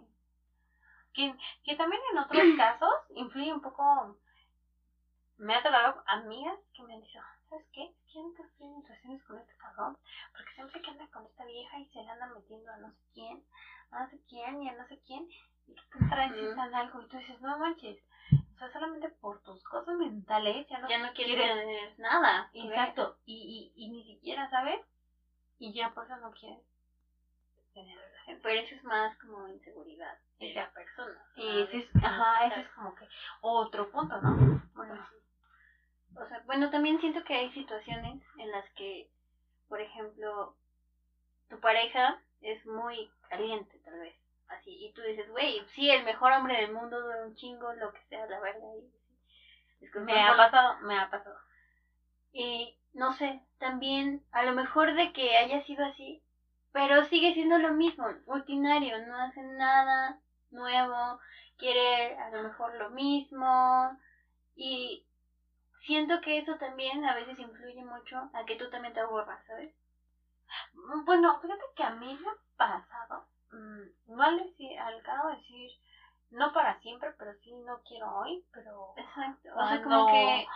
Que, 1.14 1.36
que 1.64 1.76
también 1.76 2.02
en 2.12 2.18
otros 2.20 2.44
casos 2.58 2.94
influye 3.16 3.54
un 3.54 3.62
poco. 3.62 4.18
Me 5.38 5.56
ha 5.56 5.64
tocado 5.64 6.02
amigas 6.06 6.58
que 6.74 6.84
me 6.84 6.94
han 6.94 7.02
dicho, 7.02 7.20
¿sabes 7.50 7.66
qué? 7.74 7.92
Quiero 8.12 8.34
que 8.36 8.44
estoy 8.44 8.68
en 8.68 8.84
relaciones 8.84 9.24
con 9.24 9.38
este 9.40 9.56
cabrón, 9.58 9.98
porque 10.32 10.54
siempre 10.54 10.82
que 10.82 10.92
anda 10.92 11.08
con 11.08 11.26
esta 11.26 11.44
vieja 11.46 11.80
y 11.80 11.86
se 11.88 12.04
la 12.04 12.14
anda 12.14 12.28
metiendo 12.28 12.72
a 12.72 12.78
no 12.78 12.92
sé 12.92 13.02
quién, 13.14 13.44
a 13.92 14.04
no 14.04 14.10
sé 14.10 14.20
quién 14.30 14.62
y 14.62 14.70
a 14.70 14.74
no 14.74 14.88
sé 14.88 15.00
quién, 15.06 15.28
y 15.68 15.76
que 15.76 16.00
te 16.00 16.16
necesitan 16.16 16.74
algo, 16.76 17.02
y 17.02 17.08
tú 17.08 17.18
dices, 17.18 17.42
no 17.42 17.58
manches, 17.58 17.98
sea, 18.64 18.72
solamente 18.74 19.10
por 19.10 19.42
tus 19.42 19.64
cosas 19.64 19.96
mentales 19.96 20.68
ya 20.70 20.80
no, 20.80 20.90
ya 20.90 20.98
no 21.00 21.14
quieres, 21.14 21.36
quieres 21.36 22.00
nada. 22.00 22.50
Exacto, 22.54 23.18
y, 23.26 23.72
y, 23.76 23.84
y 23.84 23.90
ni 23.90 24.04
siquiera, 24.04 24.50
¿sabes? 24.50 24.80
y 25.64 25.72
ya 25.72 25.94
por 25.94 26.04
eso 26.04 26.18
no 26.18 26.32
quieres 26.32 26.60
tener 27.74 27.98
relación. 27.98 28.40
Pero 28.42 28.60
eso 28.60 28.76
es 28.76 28.84
más 28.84 29.18
como 29.20 29.48
inseguridad 29.48 30.18
de 30.40 30.54
la 30.54 30.70
persona. 30.72 31.26
Y 31.36 31.62
ese 31.62 31.78
es, 31.78 31.96
ajá, 32.04 32.48
ese 32.48 32.62
es 32.62 32.68
como 32.70 32.94
que 32.96 33.08
otro 33.42 33.90
punto, 33.90 34.20
¿no? 34.22 34.62
Bueno, 34.74 35.08
o 36.18 36.28
sea, 36.28 36.42
bueno, 36.46 36.70
también 36.70 37.00
siento 37.00 37.24
que 37.24 37.34
hay 37.34 37.52
situaciones 37.54 38.22
en 38.38 38.52
las 38.52 38.70
que, 38.72 39.10
por 39.70 39.80
ejemplo, 39.80 40.56
tu 41.50 41.60
pareja 41.62 42.22
es 42.42 42.66
muy 42.66 43.10
caliente, 43.30 43.80
tal 43.86 44.00
vez. 44.00 44.16
Así, 44.48 44.86
y 44.86 44.94
tú 44.94 45.02
dices, 45.02 45.30
güey, 45.30 45.64
sí, 45.74 45.90
el 45.90 46.04
mejor 46.04 46.32
hombre 46.34 46.58
del 46.58 46.74
mundo 46.74 47.02
dura 47.02 47.26
un 47.26 47.36
chingo, 47.36 47.74
lo 47.74 47.92
que 47.92 48.04
sea, 48.10 48.26
la 48.28 48.40
verdad. 48.40 48.62
me 50.06 50.22
ha 50.22 50.36
pasado, 50.38 50.78
me 50.82 50.98
ha 50.98 51.10
pasado. 51.10 51.38
Y 52.32 52.78
no 52.94 53.14
sé, 53.14 53.42
también 53.60 54.24
a 54.32 54.44
lo 54.44 54.54
mejor 54.54 54.94
de 54.94 55.12
que 55.14 55.38
haya 55.38 55.64
sido 55.66 55.86
así, 55.86 56.22
pero 56.72 57.06
sigue 57.06 57.34
siendo 57.34 57.58
lo 57.58 57.74
mismo, 57.74 58.08
rutinario, 58.28 59.06
no 59.06 59.18
hace 59.18 59.42
nada 59.42 60.20
nuevo, 60.52 61.20
quiere 61.58 62.18
a 62.18 62.30
lo 62.30 62.44
mejor 62.44 62.76
lo 62.76 62.90
mismo 62.90 63.98
y 64.56 65.06
siento 65.86 66.22
que 66.22 66.40
eso 66.40 66.56
también 66.58 67.04
a 67.06 67.16
veces 67.16 67.38
influye 67.40 67.84
mucho 67.84 68.30
a 68.34 68.46
que 68.46 68.56
tú 68.56 68.70
también 68.70 68.94
te 68.94 69.00
aburras, 69.00 69.44
¿sabes? 69.48 69.74
Bueno, 71.06 71.40
fíjate 71.42 71.64
que 71.76 71.84
a 71.84 71.92
mí 71.92 72.20
me 72.20 72.30
ha 72.66 73.03
pasado, 73.84 74.06
mm, 74.08 74.16
no 74.16 74.24
al, 74.24 74.38
decir, 74.38 74.80
al 74.80 75.02
grado 75.02 75.30
de 75.30 75.36
decir, 75.38 75.72
no 76.32 76.54
para 76.54 76.80
siempre, 76.80 77.12
pero 77.18 77.34
sí 77.44 77.54
no 77.66 77.82
quiero 77.88 78.12
hoy, 78.18 78.44
pero... 78.54 78.94
Exacto, 78.98 79.50
o 79.56 79.68
sea, 79.68 79.84
como 79.84 80.08
que 80.08 80.48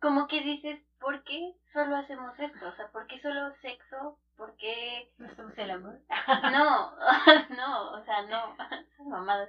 como 0.00 0.28
que 0.28 0.40
dices, 0.42 0.80
¿por 1.00 1.24
qué 1.24 1.54
solo 1.72 1.96
hacemos 1.96 2.38
esto? 2.38 2.68
O 2.68 2.72
sea, 2.76 2.86
¿por 2.88 3.06
qué 3.06 3.20
solo 3.20 3.52
sexo? 3.60 4.16
¿Por 4.36 4.56
qué...? 4.56 5.10
¿No 5.18 5.34
somos 5.34 5.58
el 5.58 5.70
amor? 5.70 5.98
No, 6.52 6.92
no, 7.56 7.90
o 7.92 8.04
sea, 8.04 8.22
no. 8.22 8.56
Mamadas. 9.04 9.48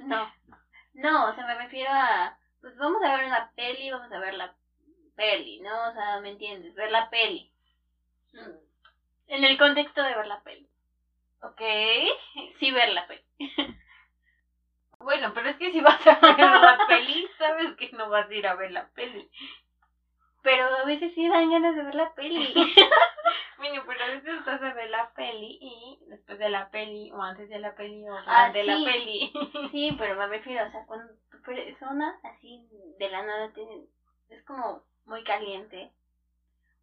no. 0.00 0.30
No, 0.94 1.30
o 1.30 1.34
sea, 1.34 1.46
me 1.46 1.54
refiero 1.54 1.90
a, 1.92 2.36
pues 2.60 2.76
vamos 2.76 3.02
a 3.02 3.16
ver 3.16 3.26
una 3.26 3.50
peli, 3.52 3.90
vamos 3.90 4.12
a 4.12 4.18
ver 4.18 4.34
la 4.34 4.54
peli, 5.16 5.60
¿no? 5.60 5.88
O 5.88 5.92
sea, 5.92 6.20
¿me 6.20 6.30
entiendes? 6.30 6.74
Ver 6.74 6.90
la 6.90 7.08
peli. 7.08 7.50
Mm. 8.34 8.58
En 9.28 9.44
el 9.44 9.56
contexto 9.56 10.02
de 10.02 10.14
ver 10.14 10.26
la 10.26 10.40
peli. 10.42 10.68
Ok. 11.42 11.60
Sí, 12.58 12.70
ver 12.70 12.90
la 12.90 13.06
peli. 13.06 13.22
Bueno, 15.00 15.32
pero 15.32 15.48
es 15.48 15.56
que 15.56 15.72
si 15.72 15.80
vas 15.80 16.06
a 16.06 16.18
ver 16.20 16.38
la 16.38 16.78
peli, 16.86 17.26
sabes 17.38 17.74
que 17.76 17.88
no 17.92 18.10
vas 18.10 18.28
a 18.28 18.34
ir 18.34 18.46
a 18.46 18.54
ver 18.54 18.70
la 18.70 18.86
peli. 18.88 19.30
Pero 20.42 20.66
a 20.74 20.84
veces 20.84 21.12
sí 21.14 21.26
dan 21.28 21.50
ganas 21.50 21.74
de 21.74 21.82
ver 21.82 21.94
la 21.94 22.12
peli. 22.14 22.54
bueno, 23.56 23.82
pero 23.86 24.04
a 24.04 24.08
veces 24.08 24.38
estás 24.38 24.62
a 24.62 24.72
ver 24.74 24.90
la 24.90 25.10
peli 25.14 25.56
y 25.60 25.98
después 26.06 26.38
de 26.38 26.50
la 26.50 26.68
peli 26.68 27.10
o 27.12 27.22
antes 27.22 27.48
de 27.48 27.58
la 27.60 27.74
peli 27.74 28.06
o 28.08 28.14
Ah, 28.26 28.50
durante 28.52 28.64
la 28.64 28.76
sí. 28.76 28.84
peli. 28.84 29.32
Sí, 29.70 29.96
pero 29.98 30.16
me 30.16 30.26
refiero, 30.26 30.66
o 30.66 30.70
sea, 30.70 30.84
cuando 30.84 31.14
tu 31.30 31.40
persona 31.42 32.18
así 32.24 32.66
de 32.98 33.08
la 33.08 33.22
nada 33.22 33.52
tiene, 33.54 33.86
es 34.28 34.42
como 34.44 34.82
muy 35.06 35.24
caliente. 35.24 35.90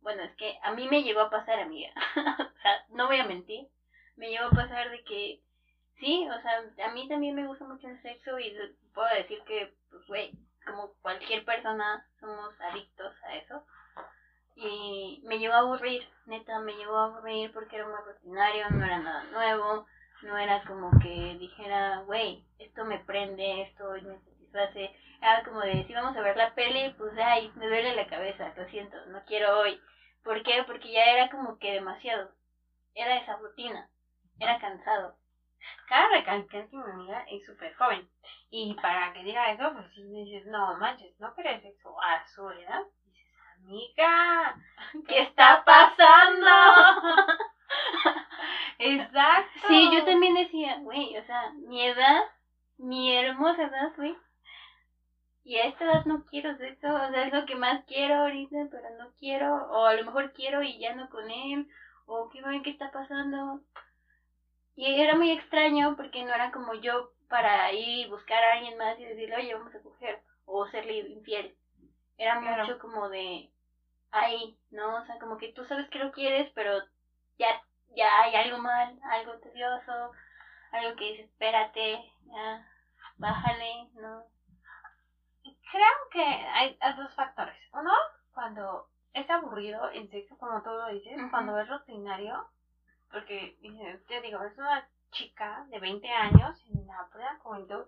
Bueno, 0.01 0.23
es 0.23 0.35
que 0.37 0.57
a 0.63 0.71
mí 0.71 0.87
me 0.87 1.03
llegó 1.03 1.19
a 1.21 1.29
pasar, 1.29 1.59
amiga. 1.59 1.91
o 2.15 2.61
sea, 2.61 2.83
no 2.89 3.07
voy 3.07 3.17
a 3.17 3.25
mentir. 3.25 3.67
Me 4.17 4.29
llegó 4.29 4.45
a 4.45 4.51
pasar 4.51 4.89
de 4.91 5.03
que, 5.03 5.41
sí, 5.99 6.27
o 6.29 6.41
sea, 6.41 6.87
a 6.87 6.91
mí 6.91 7.07
también 7.07 7.35
me 7.35 7.47
gusta 7.47 7.65
mucho 7.65 7.87
el 7.87 8.01
sexo 8.01 8.37
y 8.39 8.53
puedo 8.93 9.07
decir 9.15 9.39
que, 9.47 9.73
pues, 9.89 10.05
güey, 10.07 10.31
como 10.65 10.93
cualquier 11.01 11.45
persona, 11.45 12.05
somos 12.19 12.59
adictos 12.59 13.13
a 13.23 13.35
eso. 13.35 13.63
Y 14.55 15.21
me 15.25 15.37
llegó 15.37 15.53
a 15.53 15.59
aburrir, 15.59 16.07
neta, 16.25 16.59
me 16.59 16.73
llegó 16.73 16.97
a 16.97 17.05
aburrir 17.05 17.51
porque 17.53 17.75
era 17.75 17.87
muy 17.87 17.97
rutinario, 18.05 18.69
no 18.71 18.83
era 18.83 18.99
nada 18.99 19.23
nuevo 19.25 19.85
no 20.21 20.37
era 20.37 20.63
como 20.63 20.89
que 20.99 21.37
dijera, 21.39 22.01
güey, 22.05 22.43
esto 22.59 22.85
me 22.85 22.99
prende, 22.99 23.61
esto 23.63 23.91
me 24.03 24.19
satisface. 24.19 24.95
Era 25.21 25.43
como 25.43 25.61
de, 25.61 25.85
si 25.85 25.93
vamos 25.93 26.15
a 26.15 26.21
ver 26.21 26.37
la 26.37 26.53
peli, 26.53 26.93
pues, 26.97 27.13
ay, 27.17 27.51
me 27.55 27.67
duele 27.67 27.95
la 27.95 28.07
cabeza, 28.07 28.53
lo 28.55 28.67
siento, 28.69 28.97
no 29.07 29.23
quiero 29.25 29.59
hoy. 29.59 29.79
¿Por 30.23 30.43
qué? 30.43 30.63
Porque 30.65 30.91
ya 30.91 31.03
era 31.05 31.29
como 31.29 31.57
que 31.59 31.73
demasiado. 31.73 32.31
Era 32.93 33.17
esa 33.17 33.37
rutina, 33.37 33.89
era 34.39 34.59
cansado. 34.59 35.15
Cabe 35.87 36.17
recalcar 36.17 36.67
que 36.69 36.77
mi 36.77 36.83
amiga 36.83 37.25
es 37.29 37.45
súper 37.45 37.73
joven. 37.75 38.07
Y 38.49 38.73
para 38.75 39.11
que 39.13 39.23
diga 39.23 39.51
eso, 39.51 39.73
pues 39.73 39.85
sí 39.93 40.03
me 40.03 40.19
dices, 40.19 40.45
no 40.47 40.77
manches, 40.77 41.19
no 41.19 41.33
querés 41.33 41.61
sexo 41.61 41.95
a 42.01 42.25
su 42.27 42.49
edad. 42.49 42.83
Dices, 43.03 43.27
amiga, 43.57 44.55
¿Qué 45.07 45.21
está 45.23 45.63
pasando? 45.65 46.47
Exacto. 48.79 49.67
Sí, 49.67 49.89
yo 49.93 50.05
también 50.05 50.35
decía, 50.35 50.77
güey, 50.79 51.17
o 51.17 51.25
sea, 51.25 51.51
mi 51.67 51.85
edad, 51.85 52.23
mi 52.77 53.15
hermosa 53.15 53.63
edad, 53.63 53.91
güey. 53.95 54.15
Y 55.43 55.55
a 55.55 55.65
esta 55.65 55.85
edad 55.85 56.05
no 56.05 56.25
quiero 56.25 56.57
sexo, 56.57 56.93
o 56.93 57.09
sea, 57.09 57.25
es 57.25 57.33
lo 57.33 57.45
que 57.45 57.55
más 57.55 57.83
quiero 57.85 58.15
ahorita, 58.15 58.67
pero 58.69 58.89
no 58.99 59.11
quiero, 59.17 59.55
o 59.71 59.85
a 59.85 59.93
lo 59.93 60.05
mejor 60.05 60.33
quiero 60.33 60.61
y 60.61 60.77
ya 60.77 60.93
no 60.93 61.09
con 61.09 61.31
él, 61.31 61.67
o 62.05 62.29
qué 62.29 62.41
ven 62.41 62.63
qué 62.63 62.71
está 62.71 62.91
pasando. 62.91 63.61
Y 64.77 65.01
era 65.01 65.15
muy 65.15 65.31
extraño 65.31 65.95
porque 65.97 66.23
no 66.23 66.33
era 66.33 66.51
como 66.51 66.75
yo 66.75 67.09
para 67.29 67.73
ir 67.73 68.05
y 68.05 68.09
buscar 68.09 68.41
a 68.43 68.53
alguien 68.53 68.77
más 68.77 68.97
y 68.99 69.05
decirle, 69.05 69.35
oye, 69.35 69.53
vamos 69.55 69.73
a 69.73 69.81
coger, 69.81 70.21
o 70.45 70.67
serle 70.67 70.99
infiel. 70.99 71.57
Era 72.15 72.39
Claro. 72.39 72.63
mucho 72.63 72.79
como 72.79 73.09
de 73.09 73.51
ahí, 74.11 74.55
¿no? 74.69 74.97
O 75.01 75.05
sea, 75.07 75.17
como 75.17 75.37
que 75.37 75.51
tú 75.53 75.65
sabes 75.65 75.89
que 75.89 75.97
lo 75.97 76.11
quieres, 76.11 76.51
pero 76.53 76.79
ya, 77.39 77.47
ya 77.95 78.21
hay 78.21 78.35
algo 78.35 78.59
mal, 78.59 78.99
algo 79.11 79.33
tedioso, 79.39 80.11
algo 80.71 80.95
que 80.95 81.05
dices, 81.05 81.25
espérate, 81.25 82.11
ya, 82.25 82.67
bájale, 83.17 83.89
¿no? 83.95 84.25
Creo 85.71 86.09
que 86.11 86.23
hay, 86.23 86.77
hay 86.79 86.93
dos 86.97 87.13
factores. 87.15 87.57
Uno, 87.73 87.91
cuando 88.31 88.87
es 89.13 89.27
aburrido 89.29 89.89
el 89.89 90.07
sexo, 90.11 90.37
como 90.37 90.61
tú 90.61 90.69
lo 90.69 90.87
dices, 90.89 91.19
cuando 91.31 91.59
es 91.59 91.67
rutinario, 91.67 92.47
porque 93.11 93.55
te 94.07 94.21
digo, 94.21 94.43
es 94.43 94.57
una 94.57 94.87
chica 95.11 95.63
de 95.69 95.79
20 95.79 96.09
años 96.11 96.55
en 96.67 96.87
la 96.87 97.05
plena 97.11 97.37
juventud, 97.41 97.85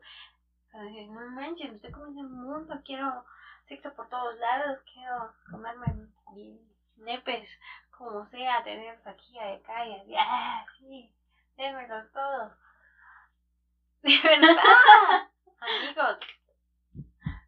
no 0.73 1.27
manches, 1.31 1.69
me 1.69 1.75
estoy 1.75 1.91
comiendo 1.91 2.21
el 2.21 2.29
mundo, 2.29 2.79
quiero 2.85 3.23
sexo 3.67 3.91
por 3.93 4.07
todos 4.09 4.35
lados, 4.37 4.79
quiero 4.93 5.31
comerme 5.51 5.87
bien 6.33 6.59
nepes, 6.97 7.47
como 7.91 8.25
sea, 8.27 8.63
tenerlos 8.63 9.05
aquí, 9.07 9.37
acá 9.39 9.85
y 9.85 9.93
así, 9.95 10.15
ah, 10.17 10.65
sí, 10.77 11.11
démelos 11.57 12.11
todos. 12.11 12.51
De 14.03 14.17
verdad, 14.23 15.27
amigos, 15.59 16.17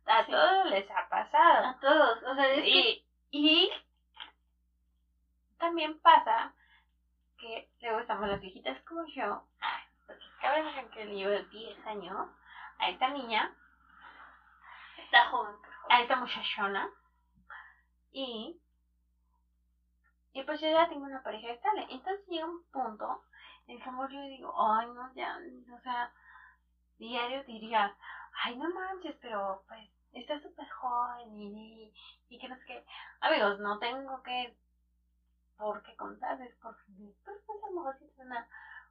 a 0.05 0.25
Sí. 0.25 0.31
todos 0.31 0.69
les 0.71 0.89
ha 0.91 1.07
pasado. 1.07 1.67
A 1.67 1.79
todos, 1.79 2.23
o 2.23 2.35
sea, 2.35 2.53
es 2.53 2.63
que, 2.63 2.69
Y, 2.69 3.03
y 3.31 3.69
también 5.57 5.97
pasa 5.99 6.51
que 7.81 7.87
luego 7.87 8.01
estamos 8.01 8.29
las 8.29 8.39
viejitas 8.39 8.79
como 8.83 9.03
yo, 9.07 9.43
porque 10.05 10.23
cabe 10.39 10.61
mencionar 10.61 10.91
que 10.91 11.05
le 11.05 11.15
llevo 11.15 11.49
10 11.49 11.87
años 11.87 12.27
a 12.77 12.89
esta 12.89 13.09
niña, 13.09 13.51
está 15.03 15.25
joven, 15.29 15.55
por 15.55 15.71
favor. 15.71 15.91
a 15.91 16.01
esta 16.01 16.15
muchachona, 16.15 16.89
y, 18.11 18.55
y 20.33 20.43
pues 20.43 20.61
yo 20.61 20.69
ya 20.69 20.87
tengo 20.89 21.05
una 21.05 21.23
pareja 21.23 21.49
estable. 21.51 21.87
Entonces 21.89 22.25
llega 22.27 22.45
un 22.45 22.63
punto 22.71 23.23
en 23.65 23.77
el 23.77 23.83
que 23.83 23.89
amor, 23.89 24.11
yo 24.11 24.21
digo, 24.21 24.53
ay 24.57 24.87
no, 24.91 25.11
ya, 25.15 25.39
o 25.75 25.79
sea, 25.81 26.11
diario 26.99 27.43
diría, 27.45 27.95
ay 28.43 28.57
no 28.57 28.69
manches, 28.69 29.15
pero 29.21 29.63
pues 29.67 29.89
está 30.13 30.39
súper 30.39 30.69
joven 30.69 31.35
y, 31.35 31.85
y, 31.85 31.93
y 32.29 32.37
que 32.37 32.47
no 32.47 32.55
sé 32.57 32.65
qué. 32.65 32.85
Amigos, 33.21 33.57
no 33.59 33.79
tengo 33.79 34.21
que 34.21 34.55
por 35.61 35.83
qué 35.83 35.95
contarles, 35.95 36.53
porque 36.59 36.81
pues, 37.23 37.37
pues, 37.45 37.63
a 37.63 37.67
lo 37.69 37.75
mejor 37.75 37.95
es 38.01 38.17
una, 38.17 38.47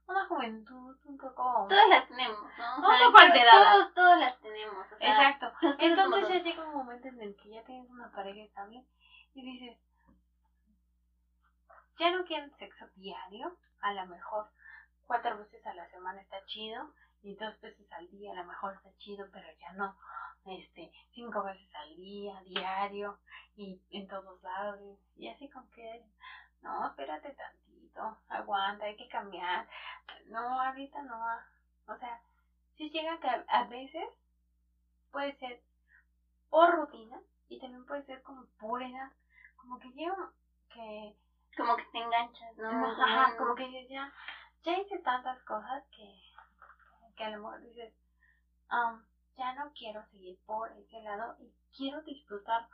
una 0.07 0.27
juventud 0.27 0.97
un 1.05 1.19
poco... 1.19 1.67
Todas 1.69 1.89
las 1.89 2.07
tenemos, 2.07 2.39
¿no? 2.59 2.77
Un 2.77 3.07
poco 3.07 3.19
alterada. 3.19 3.73
Todos, 3.73 3.95
todos 3.95 4.19
las 4.21 4.39
tenemos, 4.41 4.87
o 4.93 4.97
sea, 4.97 5.11
Exacto. 5.11 5.53
Entonces 5.79 6.29
ya 6.29 6.43
llega 6.43 6.65
un 6.65 6.75
momento 6.75 7.09
en 7.09 7.21
el 7.21 7.37
que 7.37 7.51
ya 7.51 7.65
tienes 7.65 7.91
una 7.91 8.09
pareja 8.13 8.43
estable 8.43 8.85
y 9.35 9.43
dices, 9.43 9.79
ya 11.99 12.13
no 12.13 12.25
quieren 12.25 12.57
sexo 12.57 12.87
diario, 12.95 13.57
a 13.81 13.93
lo 13.93 14.07
mejor 14.07 14.49
cuatro 15.09 15.37
veces 15.39 15.67
a 15.67 15.75
la 15.75 15.91
semana 15.91 16.21
está 16.21 16.45
chido 16.47 16.95
y 17.23 17.35
dos 17.35 17.61
veces 17.61 17.91
al 17.93 18.09
día 18.11 18.31
a 18.31 18.37
lo 18.37 18.45
mejor 18.45 18.75
está 18.75 18.97
chido, 18.99 19.27
pero 19.33 19.47
ya 19.59 19.73
no, 19.73 19.97
este, 20.47 20.93
cinco 21.13 21.43
veces 21.43 21.69
al 21.75 21.97
día, 21.97 22.41
diario 22.45 23.19
y 23.57 23.83
en 23.91 24.07
todos 24.07 24.41
lados 24.43 24.79
y 25.17 25.29
así 25.29 25.49
con 25.51 25.69
que, 25.71 26.05
no, 26.63 26.87
espérate 26.87 27.33
tantito, 27.33 28.17
aguanta, 28.29 28.87
hay 28.87 28.95
que 28.97 29.09
cambiar, 29.09 29.67
no, 30.27 30.61
ahorita 30.61 31.03
no, 31.03 31.19
o 31.87 31.97
sea, 31.97 32.19
si 32.77 32.91
llega 32.91 33.19
que 33.19 33.29
a, 33.47 33.65
veces 33.65 34.07
puede 35.11 35.35
ser 35.39 35.59
por 36.51 36.71
rutina 36.71 37.19
y 37.49 37.59
también 37.59 37.85
puede 37.85 38.03
ser 38.05 38.21
como 38.23 38.45
por 38.59 38.83
edad, 38.83 39.11
como 39.57 39.79
que 39.79 39.91
yo 39.95 40.13
que 40.71 41.15
como 41.57 41.77
que 41.77 41.85
te 41.93 41.99
enganchas, 41.99 42.57
¿no? 42.57 42.71
ajá, 42.85 43.37
como 43.37 43.55
que 43.55 43.65
dices, 43.65 43.89
ya 43.89 44.11
ya 44.65 44.77
hice 44.77 44.99
tantas 44.99 45.41
cosas 45.45 45.83
que 45.97 46.05
que 47.17 47.25
a 47.25 47.29
lo 47.29 47.39
mejor 47.39 47.61
dices 47.61 47.93
"Um, 48.71 49.03
ya 49.37 49.53
no 49.53 49.71
quiero 49.75 50.03
seguir 50.11 50.37
por 50.47 50.71
ese 50.73 51.01
lado 51.01 51.35
y 51.39 51.51
quiero 51.77 52.01
disfrutar 52.03 52.67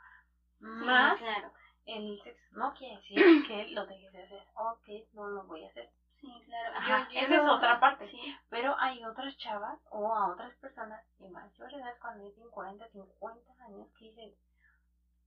Sí, 0.79 0.85
más 0.85 1.17
claro. 1.17 1.51
El 1.87 2.21
sexo 2.23 2.41
no 2.51 2.73
quiere 2.73 2.97
decir 2.97 3.17
que 3.47 3.67
lo 3.71 3.85
dejes 3.85 4.11
de 4.13 4.23
hacer 4.23 4.43
o 4.55 4.77
que 4.85 5.07
no 5.13 5.27
lo 5.27 5.43
voy 5.45 5.63
a 5.65 5.69
hacer 5.69 5.89
Sí, 6.21 6.33
claro. 6.45 6.75
Ajá, 6.77 7.07
Yo- 7.09 7.13
yo 7.13 7.19
esa 7.27 7.35
es 7.35 7.49
otra 7.51 7.79
parte. 7.79 8.09
Sí. 8.09 8.35
pero 8.49 8.75
hay 8.79 9.03
otras 9.05 9.37
chavas 9.37 9.79
o 9.91 10.13
a 10.13 10.29
otras 10.31 10.53
personas 10.55 11.01
de 11.19 11.29
mayor 11.29 11.73
edad 11.73 11.93
cuando 12.01 12.31
tienen 12.31 12.51
40, 12.51 12.87
50 12.89 13.53
años 13.65 13.87
que 13.99 14.05
dicen, 14.05 14.33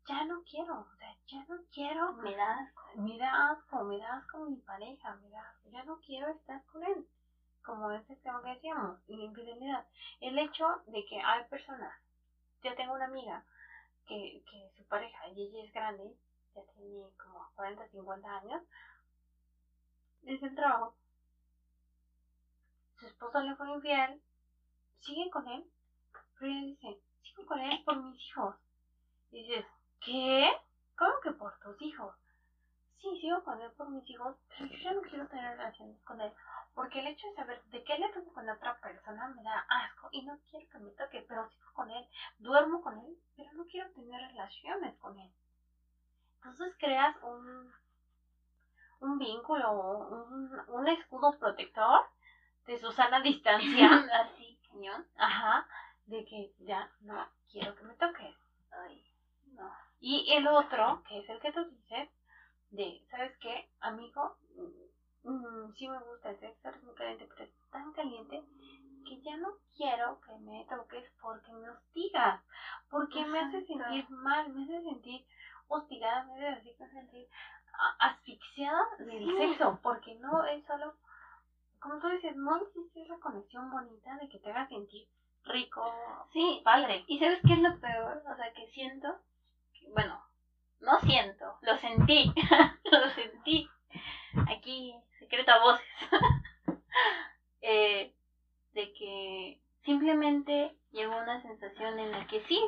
ya 0.08 0.24
no 0.24 0.42
quiero, 0.42 0.80
o 0.80 0.96
sea, 0.98 1.14
ya 1.28 1.44
no 1.48 1.60
quiero, 1.72 2.12
Me 2.14 2.34
da 2.34 2.58
asco. 2.58 2.82
me 2.96 3.16
da 3.18 3.50
asco, 3.52 3.84
me 3.84 3.98
da 3.98 4.16
asco 4.16 4.38
mi 4.46 4.56
pareja, 4.62 5.14
me 5.22 5.30
da 5.30 5.40
asco, 5.48 5.70
ya 5.70 5.84
no 5.84 5.96
quiero 6.00 6.28
estar 6.30 6.60
con 6.72 6.82
él. 6.82 7.06
Como 7.64 7.92
ese 7.92 8.16
tema 8.16 8.42
que 8.42 8.50
decíamos, 8.50 8.98
la 9.06 9.22
infidelidad. 9.24 9.86
El 10.20 10.38
hecho 10.40 10.66
de 10.88 11.04
que 11.06 11.20
hay 11.20 11.44
personas, 11.44 11.94
yo 12.64 12.74
tengo 12.74 12.94
una 12.94 13.04
amiga 13.04 13.44
que, 14.08 14.42
que 14.50 14.72
su 14.76 14.84
pareja, 14.88 15.28
y 15.28 15.42
ella 15.42 15.62
es 15.64 15.72
grande, 15.72 16.16
ya 16.54 16.62
tiene 16.74 17.06
como 17.16 17.46
40, 17.54 17.88
50 17.88 18.36
años, 18.38 18.62
desde 20.22 20.46
el 20.46 20.54
trabajo, 20.54 20.94
su 22.98 23.06
esposo 23.06 23.40
le 23.40 23.54
fue 23.56 23.70
infiel, 23.70 24.20
sigue 25.00 25.30
con 25.30 25.48
él, 25.48 25.64
pero 26.38 26.52
ella 26.52 26.66
dice, 26.66 27.00
sigo 27.22 27.46
con 27.46 27.60
él 27.60 27.82
por 27.84 27.96
mis 28.02 28.22
hijos. 28.28 28.56
Y 29.30 29.42
dices, 29.42 29.64
¿qué? 30.04 30.50
¿Cómo 30.96 31.12
que 31.22 31.30
por 31.32 31.58
tus 31.60 31.80
hijos? 31.80 32.14
Sí, 33.00 33.08
sigo 33.20 33.42
con 33.42 33.60
él 33.62 33.70
por 33.72 33.88
mis 33.88 34.08
hijos, 34.10 34.36
pero 34.48 34.66
yo 34.66 34.76
ya 34.76 34.92
no 34.92 35.00
quiero 35.00 35.26
tener 35.28 35.56
relaciones 35.56 35.98
con 36.02 36.20
él 36.20 36.30
Porque 36.74 37.00
el 37.00 37.06
hecho 37.06 37.26
de 37.28 37.34
saber 37.34 37.62
de 37.64 37.82
qué 37.82 37.96
le 37.96 38.12
toco 38.12 38.32
con 38.32 38.48
otra 38.48 38.78
persona 38.80 39.28
me 39.28 39.42
da 39.42 39.64
asco 39.68 40.08
y 40.12 40.22
no 40.22 40.38
quiero 40.50 40.68
que 40.68 40.78
me 40.78 40.90
toque, 40.90 41.24
pero 41.26 41.48
sigo 41.48 41.72
con 41.72 41.90
él, 41.90 42.06
duermo 42.38 42.82
con 42.82 42.98
él, 42.98 43.16
pero 43.36 43.50
no 43.54 43.64
quiero 43.64 43.90
tener 43.92 44.20
relaciones 44.20 44.94
con 44.98 45.18
él. 45.18 45.30
Entonces 46.42 46.72
creas 46.78 47.14
un, 47.22 47.70
un 49.00 49.18
vínculo, 49.18 49.70
un, 50.08 50.58
un 50.68 50.88
escudo 50.88 51.32
protector 51.38 52.00
de 52.66 52.78
Susana 52.78 53.20
distancia. 53.20 53.90
Así, 54.14 54.58
cañón. 54.70 55.04
Ajá, 55.16 55.66
de 56.06 56.24
que 56.24 56.50
ya 56.60 56.90
no 57.00 57.26
quiero 57.50 57.74
que 57.74 57.84
me 57.84 57.94
toques. 57.96 58.34
Ay, 58.72 59.04
no. 59.52 59.70
Y 60.00 60.32
el 60.32 60.46
otro, 60.46 61.02
que 61.06 61.18
es 61.18 61.28
el 61.28 61.38
que 61.40 61.52
tú 61.52 61.62
dices, 61.66 62.08
de, 62.70 63.04
¿sabes 63.10 63.36
qué, 63.38 63.68
amigo? 63.80 64.34
Mm, 65.24 65.72
sí 65.76 65.86
me 65.88 65.98
gusta 65.98 66.30
el 66.30 66.38
sexo, 66.38 66.68
eres 66.68 66.82
muy 66.82 66.94
caliente, 66.94 67.26
pero 67.28 67.44
es 67.44 67.50
tan 67.70 67.92
caliente 67.92 68.42
que 69.06 69.20
ya 69.20 69.36
no 69.36 69.50
quiero 69.76 70.18
que 70.20 70.32
me 70.38 70.64
toques 70.70 71.04
porque 71.20 71.52
me 71.52 71.68
hostigas, 71.68 72.40
porque 72.88 73.24
me 73.26 73.40
hace 73.40 73.62
sentir 73.66 74.08
mal, 74.08 74.48
me 74.50 74.62
hace 74.62 74.80
sentir 74.82 75.22
hostigada, 75.68 76.22
me 76.24 76.48
hace 76.48 76.72
sentir 76.74 77.28
a- 77.72 78.06
asfixiada 78.08 78.82
del 78.98 79.24
Sí. 79.24 79.36
sexo, 79.36 79.78
porque 79.82 80.14
no 80.16 80.44
es 80.44 80.64
solo, 80.64 80.94
como 81.80 81.98
tú 81.98 82.08
dices, 82.08 82.34
no 82.36 82.56
existe 82.56 83.02
esa 83.02 83.16
conexión 83.18 83.70
bonita 83.70 84.16
de 84.16 84.28
que 84.28 84.38
te 84.38 84.49
haga 84.60 84.68
sentir 84.68 85.06
rico, 85.44 85.82
Sí, 86.32 86.60
padre. 86.64 87.04
¿Y 87.08 87.18
sabes 87.18 87.40
qué 87.44 87.54
es 87.54 87.58
lo 87.58 87.80
peor? 87.80 88.22
O 88.30 88.36
sea, 88.36 88.52
que 88.52 88.68
siento, 88.68 89.08
bueno, 89.92 90.22
no 90.80 91.00
siento, 91.00 91.56
lo 91.62 91.76
sentí, 91.78 92.32
lo 92.84 93.10
sentí. 93.10 93.68
Aquí, 94.48 94.94
secreto 95.18 95.52
voces. 95.62 95.86
Eh, 97.62 98.14
de 98.72 98.92
que 98.94 99.60
simplemente 99.84 100.74
llegó 100.92 101.14
una 101.14 101.42
sensación 101.42 101.98
en 101.98 102.10
la 102.10 102.26
que 102.26 102.42
sí, 102.44 102.58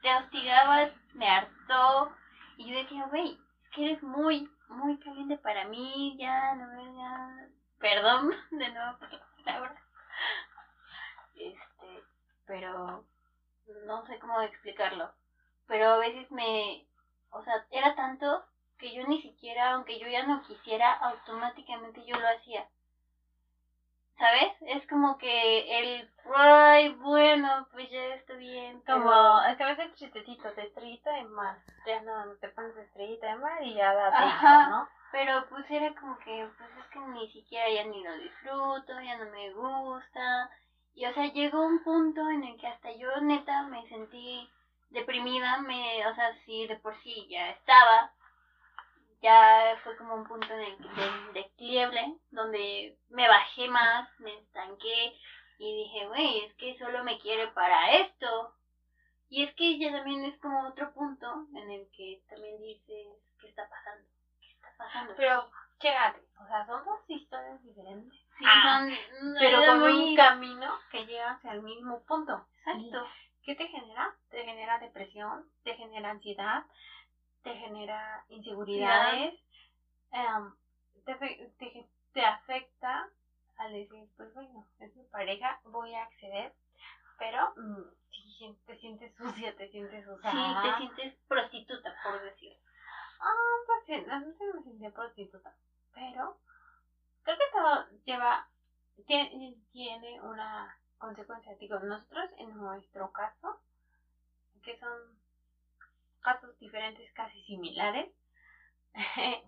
te 0.00 0.14
hostigabas, 0.14 0.92
me 1.14 1.28
hartó, 1.28 2.12
y 2.56 2.70
yo 2.70 2.78
decía, 2.78 3.06
güey, 3.06 3.36
es 3.64 3.70
que 3.70 3.84
eres 3.84 4.02
muy, 4.04 4.48
muy 4.68 4.96
caliente 5.00 5.38
para 5.38 5.66
mí, 5.66 6.16
ya, 6.20 6.54
no 6.54 6.96
ya. 6.96 7.48
Perdón 7.80 8.30
de 8.52 8.68
nuevo 8.68 8.98
por 8.98 9.12
la 9.12 9.26
palabra. 9.44 9.81
Este, 11.48 12.02
pero 12.46 13.04
no 13.86 14.06
sé 14.06 14.18
cómo 14.18 14.40
explicarlo. 14.42 15.10
Pero 15.66 15.88
a 15.90 15.98
veces 15.98 16.30
me, 16.30 16.86
o 17.30 17.42
sea, 17.42 17.64
era 17.70 17.94
tanto 17.94 18.44
que 18.78 18.92
yo 18.94 19.06
ni 19.06 19.20
siquiera, 19.22 19.72
aunque 19.72 19.98
yo 19.98 20.08
ya 20.08 20.24
no 20.26 20.42
quisiera, 20.42 20.92
automáticamente 20.92 22.04
yo 22.04 22.16
lo 22.18 22.28
hacía. 22.28 22.66
¿Sabes? 24.18 24.52
Es 24.60 24.86
como 24.88 25.18
que 25.18 25.78
el, 25.80 26.10
ay, 26.34 26.90
bueno, 26.90 27.66
pues 27.72 27.90
ya 27.90 28.14
está 28.14 28.34
bien. 28.34 28.80
pero- 28.84 28.98
Como, 28.98 29.40
es 29.48 29.56
que 29.56 29.62
a 29.64 29.66
veces 29.68 29.86
el 29.86 29.94
chistecito 29.94 30.52
de 30.52 30.62
estrellita 30.64 31.12
de 31.12 31.24
mar, 31.24 31.58
ya 31.86 32.00
no 32.02 32.34
te 32.36 32.48
pones 32.48 32.74
de 32.74 32.82
estrellita 32.82 33.26
de 33.28 33.36
mar 33.36 33.62
y 33.62 33.74
ya 33.74 33.90
Ajá. 34.08 34.26
hijo, 34.26 34.70
¿no? 34.70 34.88
Pero 35.12 35.46
pues 35.48 35.68
era 35.70 35.92
como 35.94 36.18
que, 36.18 36.48
pues 36.56 36.70
es 36.78 36.86
que 36.86 36.98
ni 37.00 37.30
siquiera 37.32 37.68
ya 37.70 37.84
ni 37.84 38.02
lo 38.02 38.14
disfruto, 38.16 39.00
ya 39.00 39.16
no 39.18 39.30
me 39.30 39.52
gusta. 39.52 40.50
Y 40.94 41.06
o 41.06 41.14
sea, 41.14 41.32
llegó 41.32 41.62
un 41.62 41.82
punto 41.82 42.28
en 42.28 42.44
el 42.44 42.58
que 42.58 42.66
hasta 42.66 42.92
yo 42.92 43.08
neta 43.20 43.62
me 43.64 43.86
sentí 43.88 44.48
deprimida, 44.90 45.58
me, 45.58 46.06
o 46.06 46.14
sea, 46.14 46.34
sí, 46.44 46.66
de 46.66 46.76
por 46.76 46.94
sí 47.02 47.26
ya 47.28 47.50
estaba. 47.50 48.12
Ya 49.22 49.78
fue 49.84 49.96
como 49.96 50.16
un 50.16 50.24
punto 50.24 50.52
en 50.52 50.60
el 50.60 50.78
de, 50.78 51.40
de 51.40 51.50
quiebre, 51.56 52.16
donde 52.30 52.98
me 53.10 53.28
bajé 53.28 53.68
más, 53.68 54.08
me 54.18 54.34
estanqué 54.34 55.16
y 55.58 55.76
dije, 55.76 56.06
güey, 56.08 56.44
es 56.44 56.54
que 56.54 56.76
solo 56.76 57.04
me 57.04 57.20
quiere 57.20 57.46
para 57.48 57.92
esto. 57.92 58.52
Y 59.28 59.44
es 59.44 59.54
que 59.54 59.78
ya 59.78 59.92
también 59.92 60.24
es 60.24 60.36
como 60.40 60.68
otro 60.68 60.92
punto 60.92 61.46
en 61.54 61.70
el 61.70 61.88
que 61.92 62.20
también 62.28 62.60
dices, 62.60 63.06
¿qué 63.40 63.48
está 63.48 63.68
pasando? 63.68 64.08
¿Qué 64.40 64.50
está 64.50 64.68
pasando? 64.76 65.14
Pero, 65.16 65.50
chécate, 65.78 66.20
o 66.38 66.46
sea, 66.48 66.66
son 66.66 66.84
dos 66.84 67.00
historias 67.08 67.62
diferentes, 67.62 68.18
Ah, 68.44 68.80
son 68.80 68.90
pero 69.38 69.64
con 69.64 69.80
muy- 69.80 69.92
un 70.10 70.16
camino 70.16 70.72
que 70.90 71.04
llega 71.04 71.30
hacia 71.32 71.52
el 71.52 71.60
mismo 71.60 72.00
punto. 72.04 72.44
Exacto. 72.66 73.08
¿Qué 73.44 73.54
te 73.54 73.66
genera? 73.68 74.10
Te 74.30 74.44
genera 74.44 74.78
depresión, 74.78 75.44
te 75.64 75.74
genera 75.74 76.10
ansiedad, 76.10 76.62
te 77.42 77.54
genera 77.56 78.22
inseguridades, 78.28 79.34
em, 80.12 80.52
te, 81.04 81.16
te, 81.58 81.86
te 82.12 82.24
afecta 82.24 83.06
al 83.58 83.72
decir, 83.72 84.06
pues 84.16 84.32
bueno, 84.34 84.64
es 84.80 84.94
mi 84.96 85.04
pareja, 85.04 85.58
voy 85.64 85.94
a 85.94 86.02
acceder, 86.02 86.52
pero 87.18 87.52
mm, 87.56 87.82
si 88.38 88.54
te 88.66 88.76
sientes 88.76 89.12
sucia, 89.18 89.52
te 89.54 89.68
sientes 89.68 90.06
Sí, 90.06 90.10
usada. 90.10 90.62
te 90.62 90.76
sientes 90.78 91.14
prostituta, 91.28 91.94
por 92.04 92.20
decirlo. 92.22 92.56
Ah, 93.20 93.56
pues 93.66 93.80
sí, 93.86 94.06
no 94.06 94.20
sé 94.20 94.34
si 94.38 94.44
me 94.44 94.62
sentí 94.62 94.88
prostituta, 94.90 95.52
pero 95.94 96.36
creo 97.22 97.36
que 97.36 97.52
todo 97.52 97.86
lleva, 98.04 98.48
tiene, 99.06 99.56
tiene 99.72 100.20
una 100.22 100.76
consecuencia. 100.98 101.54
Digo, 101.56 101.78
nosotros 101.80 102.30
en 102.38 102.56
nuestro 102.56 103.12
caso, 103.12 103.60
que 104.62 104.78
son 104.78 104.98
casos 106.20 106.58
diferentes, 106.58 107.12
casi 107.12 107.42
similares, 107.44 108.10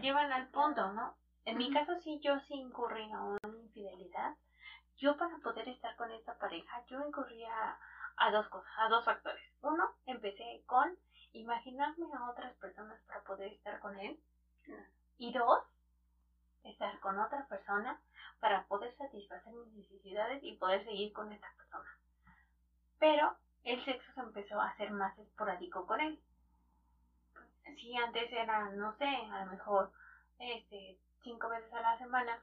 llevan 0.00 0.32
al 0.32 0.48
punto, 0.48 0.92
¿no? 0.92 1.16
En 1.44 1.58
mi 1.58 1.72
caso 1.72 1.98
sí, 2.02 2.20
yo 2.22 2.38
sí 2.40 2.54
incurrí 2.54 3.10
a 3.12 3.22
una 3.22 3.58
infidelidad. 3.62 4.34
Yo 4.96 5.16
para 5.16 5.36
poder 5.38 5.68
estar 5.68 5.94
con 5.96 6.10
esta 6.10 6.36
pareja, 6.38 6.84
yo 6.86 7.00
incurría 7.06 7.78
a 8.16 8.30
dos 8.30 8.48
cosas, 8.48 8.72
a 8.78 8.88
dos 8.88 9.04
factores. 9.04 9.42
Uno, 9.62 9.84
empecé 10.06 10.62
con 10.66 10.96
imaginarme 11.32 12.06
a 12.14 12.30
otras 12.30 12.54
personas 12.56 13.00
para 13.06 13.22
poder 13.22 13.52
estar 13.52 13.78
con 13.80 13.98
él. 14.00 14.18
Y 15.18 15.32
dos, 15.32 15.62
estar 16.66 16.98
con 17.00 17.18
otra 17.18 17.46
persona 17.46 17.98
para 18.40 18.64
poder 18.64 18.94
satisfacer 18.96 19.52
mis 19.52 19.74
necesidades 19.74 20.42
y 20.42 20.56
poder 20.56 20.84
seguir 20.84 21.12
con 21.12 21.32
esta 21.32 21.50
persona. 21.56 21.88
Pero 22.98 23.36
el 23.64 23.84
sexo 23.84 24.12
se 24.12 24.20
empezó 24.20 24.60
a 24.60 24.68
hacer 24.68 24.90
más 24.90 25.16
esporádico 25.18 25.86
con 25.86 26.00
él. 26.00 26.18
Si 27.80 27.96
antes 27.96 28.32
era, 28.32 28.70
no 28.70 28.96
sé, 28.96 29.06
a 29.06 29.44
lo 29.44 29.50
mejor 29.50 29.90
este, 30.38 30.98
cinco 31.22 31.48
veces 31.48 31.72
a 31.72 31.80
la 31.80 31.98
semana, 31.98 32.40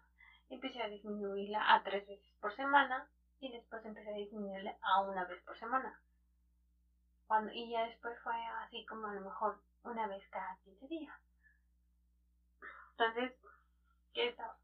empecé 0.50 0.82
a 0.82 0.88
disminuirla 0.88 1.74
a 1.74 1.82
tres 1.84 2.06
veces 2.08 2.34
por 2.40 2.56
semana 2.56 3.08
y 3.40 3.52
después 3.52 3.84
empecé 3.86 4.10
a 4.10 4.18
disminuirla 4.18 4.76
a 4.82 5.02
una 5.02 5.26
vez 5.26 5.42
por 5.44 5.58
semana. 5.58 6.00
Cuando, 7.28 7.52
y 7.52 7.72
ya 7.72 7.86
después 7.86 8.18
fue 8.20 8.36
así 8.62 8.86
como 8.86 9.08
a 9.08 9.14
lo 9.14 9.22
mejor 9.22 9.60
una 9.84 10.08
vez 10.08 10.24
cada 10.30 10.56
15 10.64 10.88
días. 10.88 11.16
Entonces, 12.92 13.34
¿qué 14.14 14.28
estaba, 14.28 14.56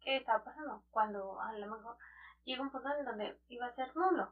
qué 0.00 0.16
estaba 0.16 0.42
pasando? 0.42 0.82
Cuando 0.90 1.40
a 1.40 1.52
lo 1.52 1.66
mejor 1.66 1.96
llega 2.44 2.62
un 2.62 2.70
punto 2.70 2.90
en 2.90 3.04
donde 3.04 3.34
iba 3.48 3.66
a 3.66 3.74
ser 3.74 3.94
nulo. 3.96 4.30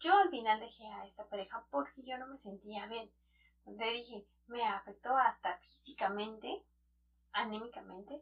Yo 0.00 0.16
al 0.16 0.30
final 0.30 0.58
dejé 0.60 0.86
a 0.86 1.04
esta 1.06 1.24
pareja 1.24 1.62
porque 1.70 2.02
yo 2.02 2.16
no 2.18 2.26
me 2.26 2.38
sentía 2.38 2.86
bien. 2.86 3.10
Donde 3.64 3.90
dije, 3.92 4.24
me 4.46 4.66
afectó 4.66 5.16
hasta 5.16 5.54
físicamente, 5.56 6.48
anímicamente. 7.32 8.20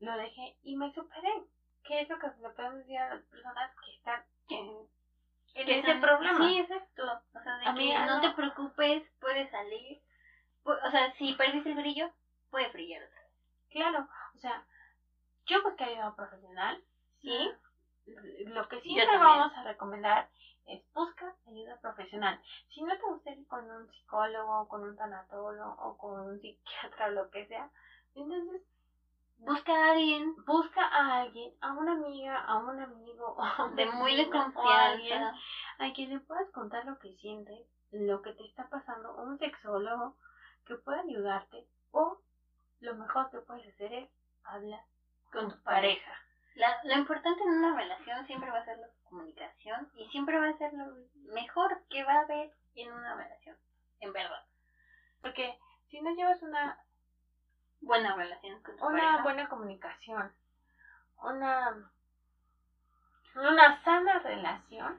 Lo 0.00 0.16
dejé 0.16 0.54
y 0.62 0.76
me 0.76 0.90
superé. 0.92 1.32
¿Qué 1.84 2.00
es 2.00 2.08
lo 2.08 2.18
que 2.18 2.26
le 2.40 2.50
podemos 2.50 2.78
decir 2.78 2.98
a 2.98 3.14
las 3.14 3.22
personas 3.24 3.70
que 3.84 3.92
están 3.92 4.22
en, 5.54 5.68
ese 5.68 5.94
problema? 6.00 6.44
Sí, 6.46 6.58
exacto. 6.58 7.20
O 7.34 7.40
sea, 7.42 7.56
de 7.58 7.66
A 7.66 7.72
mí 7.72 7.92
no 7.94 7.98
algo- 8.14 8.20
te 8.28 8.30
preocupes, 8.34 9.02
puedes 9.20 9.48
salir. 9.50 9.98
O 10.64 10.90
sea, 10.90 11.12
si 11.14 11.32
perdiste 11.34 11.70
el 11.70 11.76
brillo, 11.76 12.10
puede 12.50 12.68
brillar 12.68 13.02
otra 13.02 13.20
vez. 13.20 13.32
Claro, 13.70 14.06
o 14.34 14.38
sea, 14.38 14.64
yo 15.46 15.62
busqué 15.62 15.84
ayuda 15.84 16.14
profesional, 16.14 16.82
sí. 17.20 17.50
Lo 18.46 18.68
que 18.68 18.80
siempre 18.80 19.18
vamos 19.18 19.52
a 19.56 19.64
recomendar 19.64 20.28
es 20.66 20.80
busca 20.94 21.34
ayuda 21.46 21.76
profesional. 21.80 22.40
Si 22.68 22.82
no 22.82 22.96
te 22.96 23.02
gusta 23.04 23.30
ir 23.30 23.46
con 23.46 23.68
un 23.70 23.88
psicólogo, 23.90 24.68
con 24.68 24.84
un 24.84 24.96
tanatólogo 24.96 25.74
o 25.78 25.96
con 25.96 26.20
un 26.20 26.40
psiquiatra 26.40 27.08
o 27.08 27.10
lo 27.10 27.30
que 27.30 27.46
sea, 27.46 27.68
entonces 28.14 28.62
Busca 29.38 29.72
a 29.72 29.90
alguien 29.90 30.34
busca 30.46 30.82
a 30.82 31.18
alguien, 31.20 31.52
a 31.60 31.72
una 31.72 31.92
amiga, 31.92 32.38
a 32.38 32.56
un 32.56 32.80
amigo, 32.80 33.36
a 33.42 33.64
un 33.64 33.76
de 33.76 33.86
muy 33.86 34.16
de 34.16 34.24
vecino, 34.24 34.52
o 34.54 34.68
a 34.68 34.86
alguien 34.86 35.20
confianza. 35.20 35.38
a 35.78 35.92
quien 35.92 36.10
le 36.10 36.20
puedas 36.20 36.50
contar 36.52 36.84
lo 36.86 36.98
que 36.98 37.12
sientes, 37.16 37.66
lo 37.90 38.22
que 38.22 38.32
te 38.32 38.44
está 38.44 38.66
pasando, 38.68 39.14
un 39.16 39.38
sexólogo 39.38 40.14
que 40.64 40.76
pueda 40.76 41.00
ayudarte 41.00 41.66
o 41.92 42.18
lo 42.80 42.94
mejor 42.94 43.30
que 43.30 43.38
puedes 43.38 43.66
hacer 43.74 43.92
es 43.92 44.10
hablar 44.44 44.82
con 45.32 45.50
tu 45.50 45.62
pareja. 45.62 46.12
La, 46.54 46.80
lo 46.84 46.94
importante 46.94 47.42
en 47.42 47.50
una 47.50 47.76
relación 47.76 48.26
siempre 48.26 48.50
va 48.50 48.58
a 48.58 48.64
ser 48.64 48.78
la 48.78 48.88
comunicación 49.04 49.90
y 49.94 50.08
siempre 50.08 50.38
va 50.38 50.48
a 50.48 50.58
ser 50.58 50.72
lo 50.72 50.86
mejor 51.32 51.82
que 51.90 52.04
va 52.04 52.14
a 52.14 52.20
haber 52.20 52.50
en 52.74 52.92
una 52.92 53.14
relación, 53.14 53.56
en 54.00 54.12
verdad. 54.12 54.44
Porque 55.20 55.58
si 55.90 56.00
no 56.00 56.14
llevas 56.14 56.42
una 56.42 56.78
buena 57.80 58.14
relación 58.14 58.62
con 58.62 58.76
tu 58.76 58.86
una 58.86 59.02
pareja. 59.02 59.22
buena 59.22 59.48
comunicación, 59.48 60.32
una, 61.22 61.90
una 63.34 63.84
sana 63.84 64.18
relación, 64.20 64.98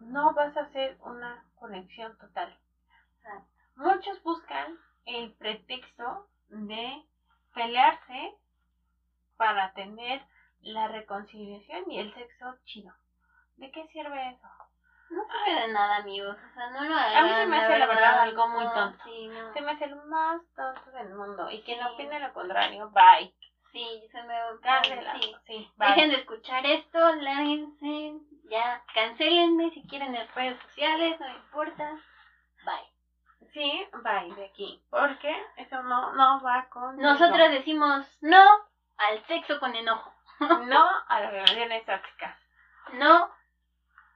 no 0.00 0.32
vas 0.34 0.56
a 0.56 0.62
hacer 0.62 0.96
una 1.00 1.44
conexión 1.56 2.16
total. 2.18 2.56
Muchos 3.76 4.22
buscan 4.22 4.78
el 5.06 5.32
pretexto 5.34 6.26
de 6.48 7.02
pelearse 7.54 8.34
para 9.36 9.72
tener 9.72 10.22
la 10.60 10.88
reconciliación 10.88 11.90
y 11.90 11.98
el 11.98 12.14
sexo 12.14 12.54
chido. 12.64 12.92
¿De 13.56 13.70
qué 13.70 13.86
sirve 13.88 14.30
eso? 14.30 14.48
No 15.10 15.22
sirve 15.44 15.60
de 15.60 15.72
nada, 15.72 15.96
amigos. 15.96 16.36
O 16.36 16.54
sea, 16.54 16.68
no 16.70 16.84
lo 16.84 16.94
A 16.94 17.22
mí 17.22 17.28
se 17.34 17.46
me 17.46 17.56
hace, 17.58 17.78
la 17.78 17.86
verdad, 17.86 18.20
algo 18.20 18.48
muy 18.48 18.64
no, 18.64 18.72
tonto. 18.72 18.98
Sí, 19.04 19.28
no. 19.28 19.52
Se 19.52 19.60
me 19.60 19.72
hace 19.72 19.84
el 19.84 19.96
más 19.96 20.40
tonto 20.56 20.90
del 20.92 21.14
mundo. 21.14 21.50
Y 21.50 21.60
quien 21.62 21.78
Sí. 21.80 21.84
opine 21.92 22.18
lo 22.20 22.32
contrario, 22.32 22.90
bye. 22.90 23.32
Sí, 23.72 24.08
se 24.10 24.22
me 24.22 24.34
Cáncela. 24.62 25.14
Sí. 25.20 25.34
Sí. 25.46 25.70
Dejen 25.76 26.10
de 26.10 26.16
escuchar 26.16 26.64
esto, 26.66 27.14
lárguense, 27.16 28.20
ya, 28.44 28.82
cancelenme 28.94 29.70
si 29.70 29.82
quieren 29.88 30.14
en 30.14 30.28
redes 30.34 30.60
sociales, 30.62 31.18
no 31.20 31.28
importa. 31.28 31.98
Bye. 32.64 32.91
Sí, 33.52 33.86
bye 34.02 34.34
de 34.34 34.46
aquí. 34.46 34.82
Porque 34.90 35.34
eso 35.56 35.82
no, 35.82 36.12
no 36.12 36.40
va 36.40 36.66
con. 36.70 36.96
Nosotros 36.96 37.50
decimos 37.50 38.06
no 38.20 38.42
al 38.98 39.24
sexo 39.26 39.58
con 39.60 39.74
enojo. 39.74 40.12
No 40.66 40.88
a 41.08 41.20
las 41.20 41.30
relaciones 41.30 41.84
tóxicas. 41.84 42.36
No 42.94 43.30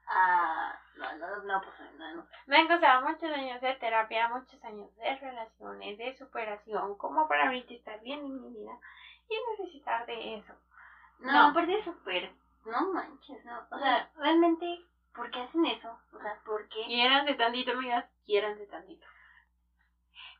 a... 0.08 0.78
No, 0.96 1.12
no, 1.16 1.36
no, 1.42 1.60
pues 1.60 1.92
no, 1.98 2.14
no. 2.16 2.26
Me 2.46 2.56
han 2.58 2.68
costado 2.68 3.02
muchos 3.06 3.30
años 3.30 3.60
de 3.60 3.74
terapia, 3.74 4.28
muchos 4.28 4.62
años 4.64 4.94
de 4.96 5.14
relaciones, 5.16 5.98
de 5.98 6.16
superación, 6.16 6.96
como 6.96 7.28
para 7.28 7.44
ahorita 7.46 7.74
estar 7.74 8.00
bien 8.00 8.20
en 8.20 8.40
mi 8.40 8.48
vida 8.58 8.72
y 9.28 9.34
necesitar 9.50 10.06
de 10.06 10.36
eso. 10.36 10.54
No, 11.18 11.32
No. 11.32 11.48
aparte 11.48 11.78
es 11.78 11.84
súper... 11.84 12.32
No 12.64 12.92
manches, 12.92 13.44
no. 13.44 13.66
O 13.70 13.78
sea, 13.78 14.10
realmente, 14.16 14.80
¿por 15.14 15.30
qué 15.30 15.40
hacen 15.42 15.66
eso? 15.66 15.96
O 16.12 16.20
sea, 16.20 16.40
¿por 16.44 16.66
qué? 16.68 16.84
Quiéranse 16.86 17.34
tantito, 17.34 17.72
amigas, 17.72 18.04
quiéranse 18.24 18.66
tantito. 18.66 19.06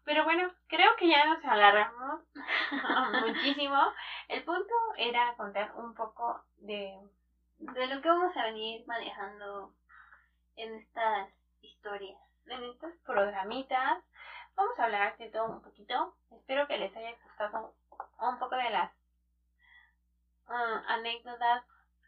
Pero 0.07 0.25
bueno, 0.25 0.51
creo 0.69 0.97
que 0.97 1.09
ya 1.09 1.27
nos 1.27 1.45
alargamos 1.45 2.21
muchísimo. 3.27 3.79
El 4.29 4.43
punto 4.45 4.75
era 4.97 5.35
contar 5.37 5.73
un 5.77 5.95
poco 5.95 6.43
de 6.59 6.97
De 7.59 7.87
lo 7.89 8.01
que 8.01 8.09
vamos 8.09 8.35
a 8.37 8.45
venir 8.45 8.87
manejando 8.87 9.73
en 10.57 10.75
estas 10.77 11.29
historias. 11.61 12.19
en 12.47 12.63
estos 12.65 12.93
programitas. 13.05 14.03
Vamos 14.55 14.79
a 14.79 14.85
hablar 14.85 15.17
de 15.19 15.29
todo 15.31 15.47
un 15.47 15.61
poquito. 15.63 16.15
Espero 16.31 16.67
que 16.69 16.79
les 16.79 16.97
haya 16.97 17.13
gustado 17.25 17.75
un 18.21 18.39
poco 18.39 18.55
de 18.57 18.71
las 18.71 18.91
mm, 20.49 20.79
anécdotas, 20.89 21.65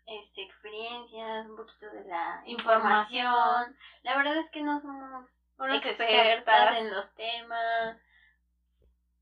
Este, 0.07 0.43
experiencias, 0.45 1.47
un 1.47 1.57
poquito 1.57 1.91
de 1.91 2.05
la 2.05 2.43
Información. 2.47 3.27
información. 3.27 3.77
La 4.05 4.17
verdad 4.17 4.37
es 4.39 4.51
que 4.53 4.63
no 4.63 4.81
somos 4.81 5.27
unas 5.59 5.85
expertas 5.85 6.79
en 6.79 6.90
los 6.94 7.14
temas. 7.14 7.97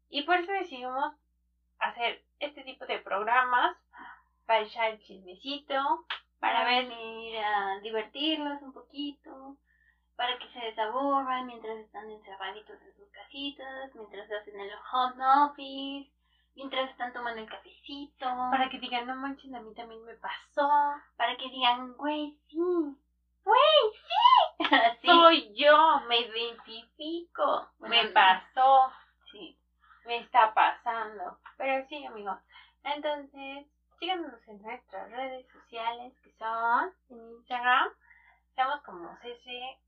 Y 0.08 0.22
por 0.22 0.36
eso 0.36 0.52
decidimos 0.52 1.14
hacer 1.78 2.22
este 2.38 2.62
tipo 2.62 2.86
de 2.86 2.98
programas 3.00 3.76
para 4.46 4.60
echar 4.60 4.90
el 4.90 5.00
chismecito, 5.00 6.06
para 6.38 6.64
venir 6.64 7.38
a 7.38 7.80
divertirlos 7.80 8.62
un 8.62 8.72
poquito, 8.72 9.56
para 10.16 10.38
que 10.38 10.48
se 10.48 10.60
desaburran 10.60 11.46
mientras 11.46 11.76
están 11.78 12.10
encerraditos 12.10 12.80
en 12.80 12.96
sus 12.96 13.08
casitas, 13.10 13.94
mientras 13.94 14.30
hacen 14.30 14.60
el 14.60 14.70
home 14.92 15.24
office, 15.44 16.10
mientras 16.54 16.90
están 16.90 17.12
tomando 17.12 17.40
el 17.40 17.48
cafecito, 17.48 18.26
para 18.50 18.70
que 18.70 18.78
digan, 18.78 19.06
no 19.06 19.16
manches, 19.16 19.52
a 19.52 19.60
mí 19.60 19.74
también 19.74 20.04
me 20.04 20.14
pasó. 20.14 20.68
para 21.16 21.36
que 21.36 21.48
digan, 21.50 21.92
güey, 21.94 22.38
sí, 22.48 22.58
güey, 23.44 23.92
sí, 23.92 24.25
Soy 25.04 25.54
yo, 25.54 26.00
me 26.08 26.20
identifico, 26.20 27.68
me 27.78 28.08
pasó, 28.08 28.92
sí, 29.30 29.58
me 30.06 30.18
está 30.18 30.54
pasando. 30.54 31.38
Pero 31.56 31.86
sí, 31.88 32.04
amigos. 32.04 32.38
Entonces, 32.84 33.66
síganos 33.98 34.48
en 34.48 34.62
nuestras 34.62 35.10
redes 35.10 35.46
sociales 35.52 36.12
que 36.22 36.32
son 36.38 36.92
en 37.10 37.30
Instagram. 37.36 37.88
Estamos 38.50 38.82
como 38.82 39.16
CC 39.18 39.78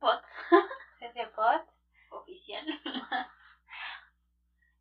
pot 0.00 0.22
CC 0.98 1.26
Pod. 1.34 1.60
oficial. 2.10 2.66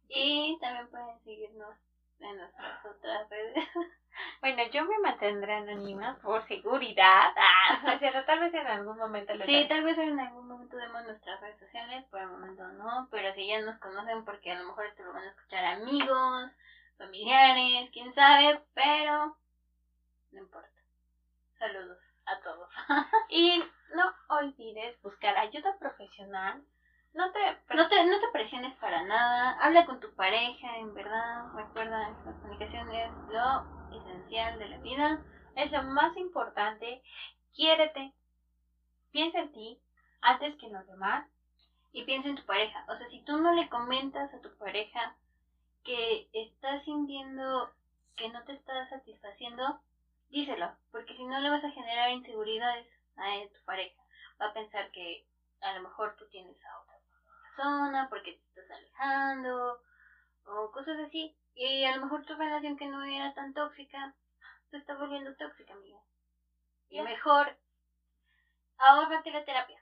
y 0.10 0.58
también 0.60 0.90
pueden 0.90 1.20
seguirnos 1.24 1.76
en 2.20 2.38
nuestras 2.38 2.86
otras 2.86 3.30
redes. 3.30 3.68
Bueno, 4.42 4.64
yo 4.72 4.84
me 4.86 4.98
mantendré 5.00 5.54
anónima 5.54 6.18
por 6.22 6.48
seguridad. 6.48 7.32
Ah, 7.38 7.94
es 7.94 8.00
cierto, 8.00 8.24
tal 8.26 8.40
vez 8.40 8.54
en 8.54 8.68
algún 8.68 8.98
momento 8.98 9.34
lo 9.36 9.46
Sí, 9.46 9.56
haré. 9.56 9.68
tal 9.68 9.84
vez 9.84 9.98
en 9.98 10.20
algún 10.20 10.48
momento 10.48 10.76
demos 10.78 11.04
nuestras 11.06 11.40
redes 11.42 11.60
sociales, 11.60 12.04
por 12.10 12.20
el 12.20 12.28
momento 12.28 12.68
no, 12.74 13.08
pero 13.12 13.34
si 13.36 13.48
ya 13.48 13.62
nos 13.62 13.80
conocen 13.80 14.26
porque 14.26 14.52
a 14.52 14.60
lo 14.60 14.66
mejor 14.68 14.86
esto 14.88 15.04
lo 15.04 15.14
van 15.14 15.24
a 15.24 15.30
escuchar 15.30 15.64
amigos, 15.66 16.52
familiares, 16.98 17.90
quién 17.94 18.14
sabe, 18.16 18.60
pero 18.74 19.38
no 20.32 20.40
importa. 20.40 20.70
Saludos 21.60 22.00
a 22.26 22.40
todos. 22.40 22.70
Y 23.30 23.64
no 23.96 24.14
olvides 24.30 25.00
buscar 25.02 25.38
ayuda 25.38 25.78
profesional. 25.80 26.62
No 27.14 27.32
te, 27.32 27.76
No 27.76 27.88
te, 27.88 28.04
no 28.06 28.20
te 28.20 28.28
presiones 28.34 28.76
para 28.78 29.04
nada, 29.04 29.52
habla 29.62 29.86
con 29.86 30.00
tu 30.00 30.12
pareja, 30.16 30.78
en 30.78 30.94
verdad, 30.94 31.46
recuerda, 31.56 32.10
la 32.26 32.34
comunicación 32.34 32.92
es 32.92 33.12
lo 33.30 33.66
esencial 33.92 34.58
de 34.60 34.70
la 34.70 34.78
vida. 34.78 35.20
es 35.56 35.72
lo 35.72 35.84
más 35.84 36.16
importante. 36.18 37.02
Quiérete. 37.56 38.12
Piensa 39.12 39.40
en 39.40 39.52
ti 39.52 39.80
antes 40.22 40.56
que 40.58 40.68
en 40.68 40.74
los 40.74 40.88
demás. 40.88 41.26
y 41.94 42.04
piensa 42.04 42.30
en 42.30 42.36
tu 42.36 42.46
pareja. 42.46 42.86
O 42.90 42.98
sea, 42.98 43.08
si 43.10 43.22
tú 43.24 43.38
no 43.38 43.52
le 43.54 43.70
comentas 43.70 44.34
a 44.34 44.40
tu 44.42 44.50
pareja 44.58 45.16
que 45.84 46.28
estás 46.34 46.84
sintiendo 46.86 47.70
que 48.16 48.30
no 48.30 48.44
te 48.44 48.54
está 48.54 48.88
satisfaciendo, 48.90 49.80
díselo, 50.30 50.72
porque 50.92 51.16
si 51.16 51.24
no 51.26 51.40
le 51.40 51.50
vas 51.50 51.64
a 51.64 51.72
generar 51.72 52.12
inseguridades 52.12 52.86
a 53.18 53.26
tu 53.54 53.66
pareja. 53.66 54.02
Va 54.42 54.48
a 54.48 54.54
pensar 54.54 54.92
que 54.92 55.24
a 55.62 55.74
lo 55.74 55.82
mejor 55.84 56.16
tú 56.18 56.26
tienes 56.30 56.58
a 56.66 56.80
persona 57.60 58.08
porque 58.10 58.34
te 58.54 58.62
estás 58.62 58.78
alejando 58.78 59.82
o 60.46 60.72
cosas 60.72 60.98
así. 61.00 61.36
Y 61.56 61.84
a 61.84 61.96
lo 61.96 62.04
mejor 62.04 62.26
tu 62.26 62.36
relación 62.36 62.78
que 62.78 62.88
no 62.88 63.04
era 63.04 63.34
tan 63.34 63.54
tóxica 63.54 64.16
se 64.72 64.78
está 64.78 64.96
volviendo 64.96 65.36
tóxica, 65.36 65.74
amiga. 65.74 66.00
Y 66.90 67.02
mejor 67.02 67.56
ahórrate 68.78 69.32
la 69.32 69.44
terapia. 69.44 69.82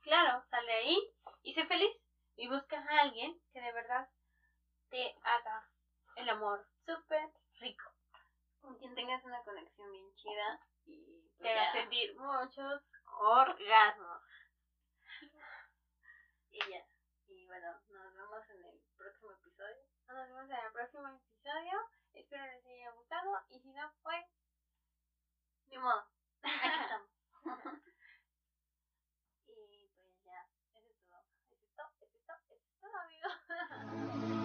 Claro, 0.00 0.42
sale 0.50 0.72
ahí 0.72 0.98
y 1.42 1.54
sé 1.54 1.66
feliz. 1.66 1.94
Y 2.36 2.48
busca 2.48 2.78
a 2.78 3.00
alguien 3.02 3.38
que 3.52 3.60
de 3.60 3.72
verdad 3.72 4.08
te 4.88 5.14
haga 5.22 5.68
el 6.16 6.28
amor 6.30 6.66
súper 6.86 7.28
rico. 7.60 7.84
con 8.62 8.76
quien 8.78 8.94
tengas 8.94 9.22
una 9.24 9.42
conexión 9.42 9.90
bien 9.90 10.14
chida 10.16 10.60
y 10.86 11.28
Te 11.38 11.50
haga 11.50 11.72
sentir 11.72 12.14
muchos 12.16 12.82
orgasmos. 13.06 14.22
y 16.50 16.58
ya 16.70 16.84
bueno, 17.50 17.82
nos 17.88 18.14
vemos 18.14 18.48
en 18.50 18.64
el 18.64 18.80
próximo 18.96 19.32
episodio. 19.32 19.82
Nos 20.06 20.16
vemos 20.16 20.44
en 20.44 20.64
el 20.64 20.72
próximo 20.72 21.08
episodio. 21.08 21.80
Espero 22.12 22.44
les 22.46 22.64
haya 22.64 22.90
gustado 22.92 23.42
y 23.48 23.58
si 23.58 23.72
no, 23.72 23.92
pues... 24.04 24.24
Ni 25.68 25.78
modo. 25.78 26.06
Aquí 26.42 26.52
estamos. 26.80 27.10
y 29.48 29.88
pues 29.96 30.22
ya, 30.22 30.48
eso 30.74 30.90
es 30.90 31.02
todo. 31.08 31.26
Eso 31.50 31.66
es 31.66 31.74
todo, 31.74 31.90
eso 31.98 32.16
es 32.16 32.24
todo, 32.24 32.38
eso 32.50 32.68
es 32.70 32.78
todo, 32.78 32.96
amigos. 32.96 34.36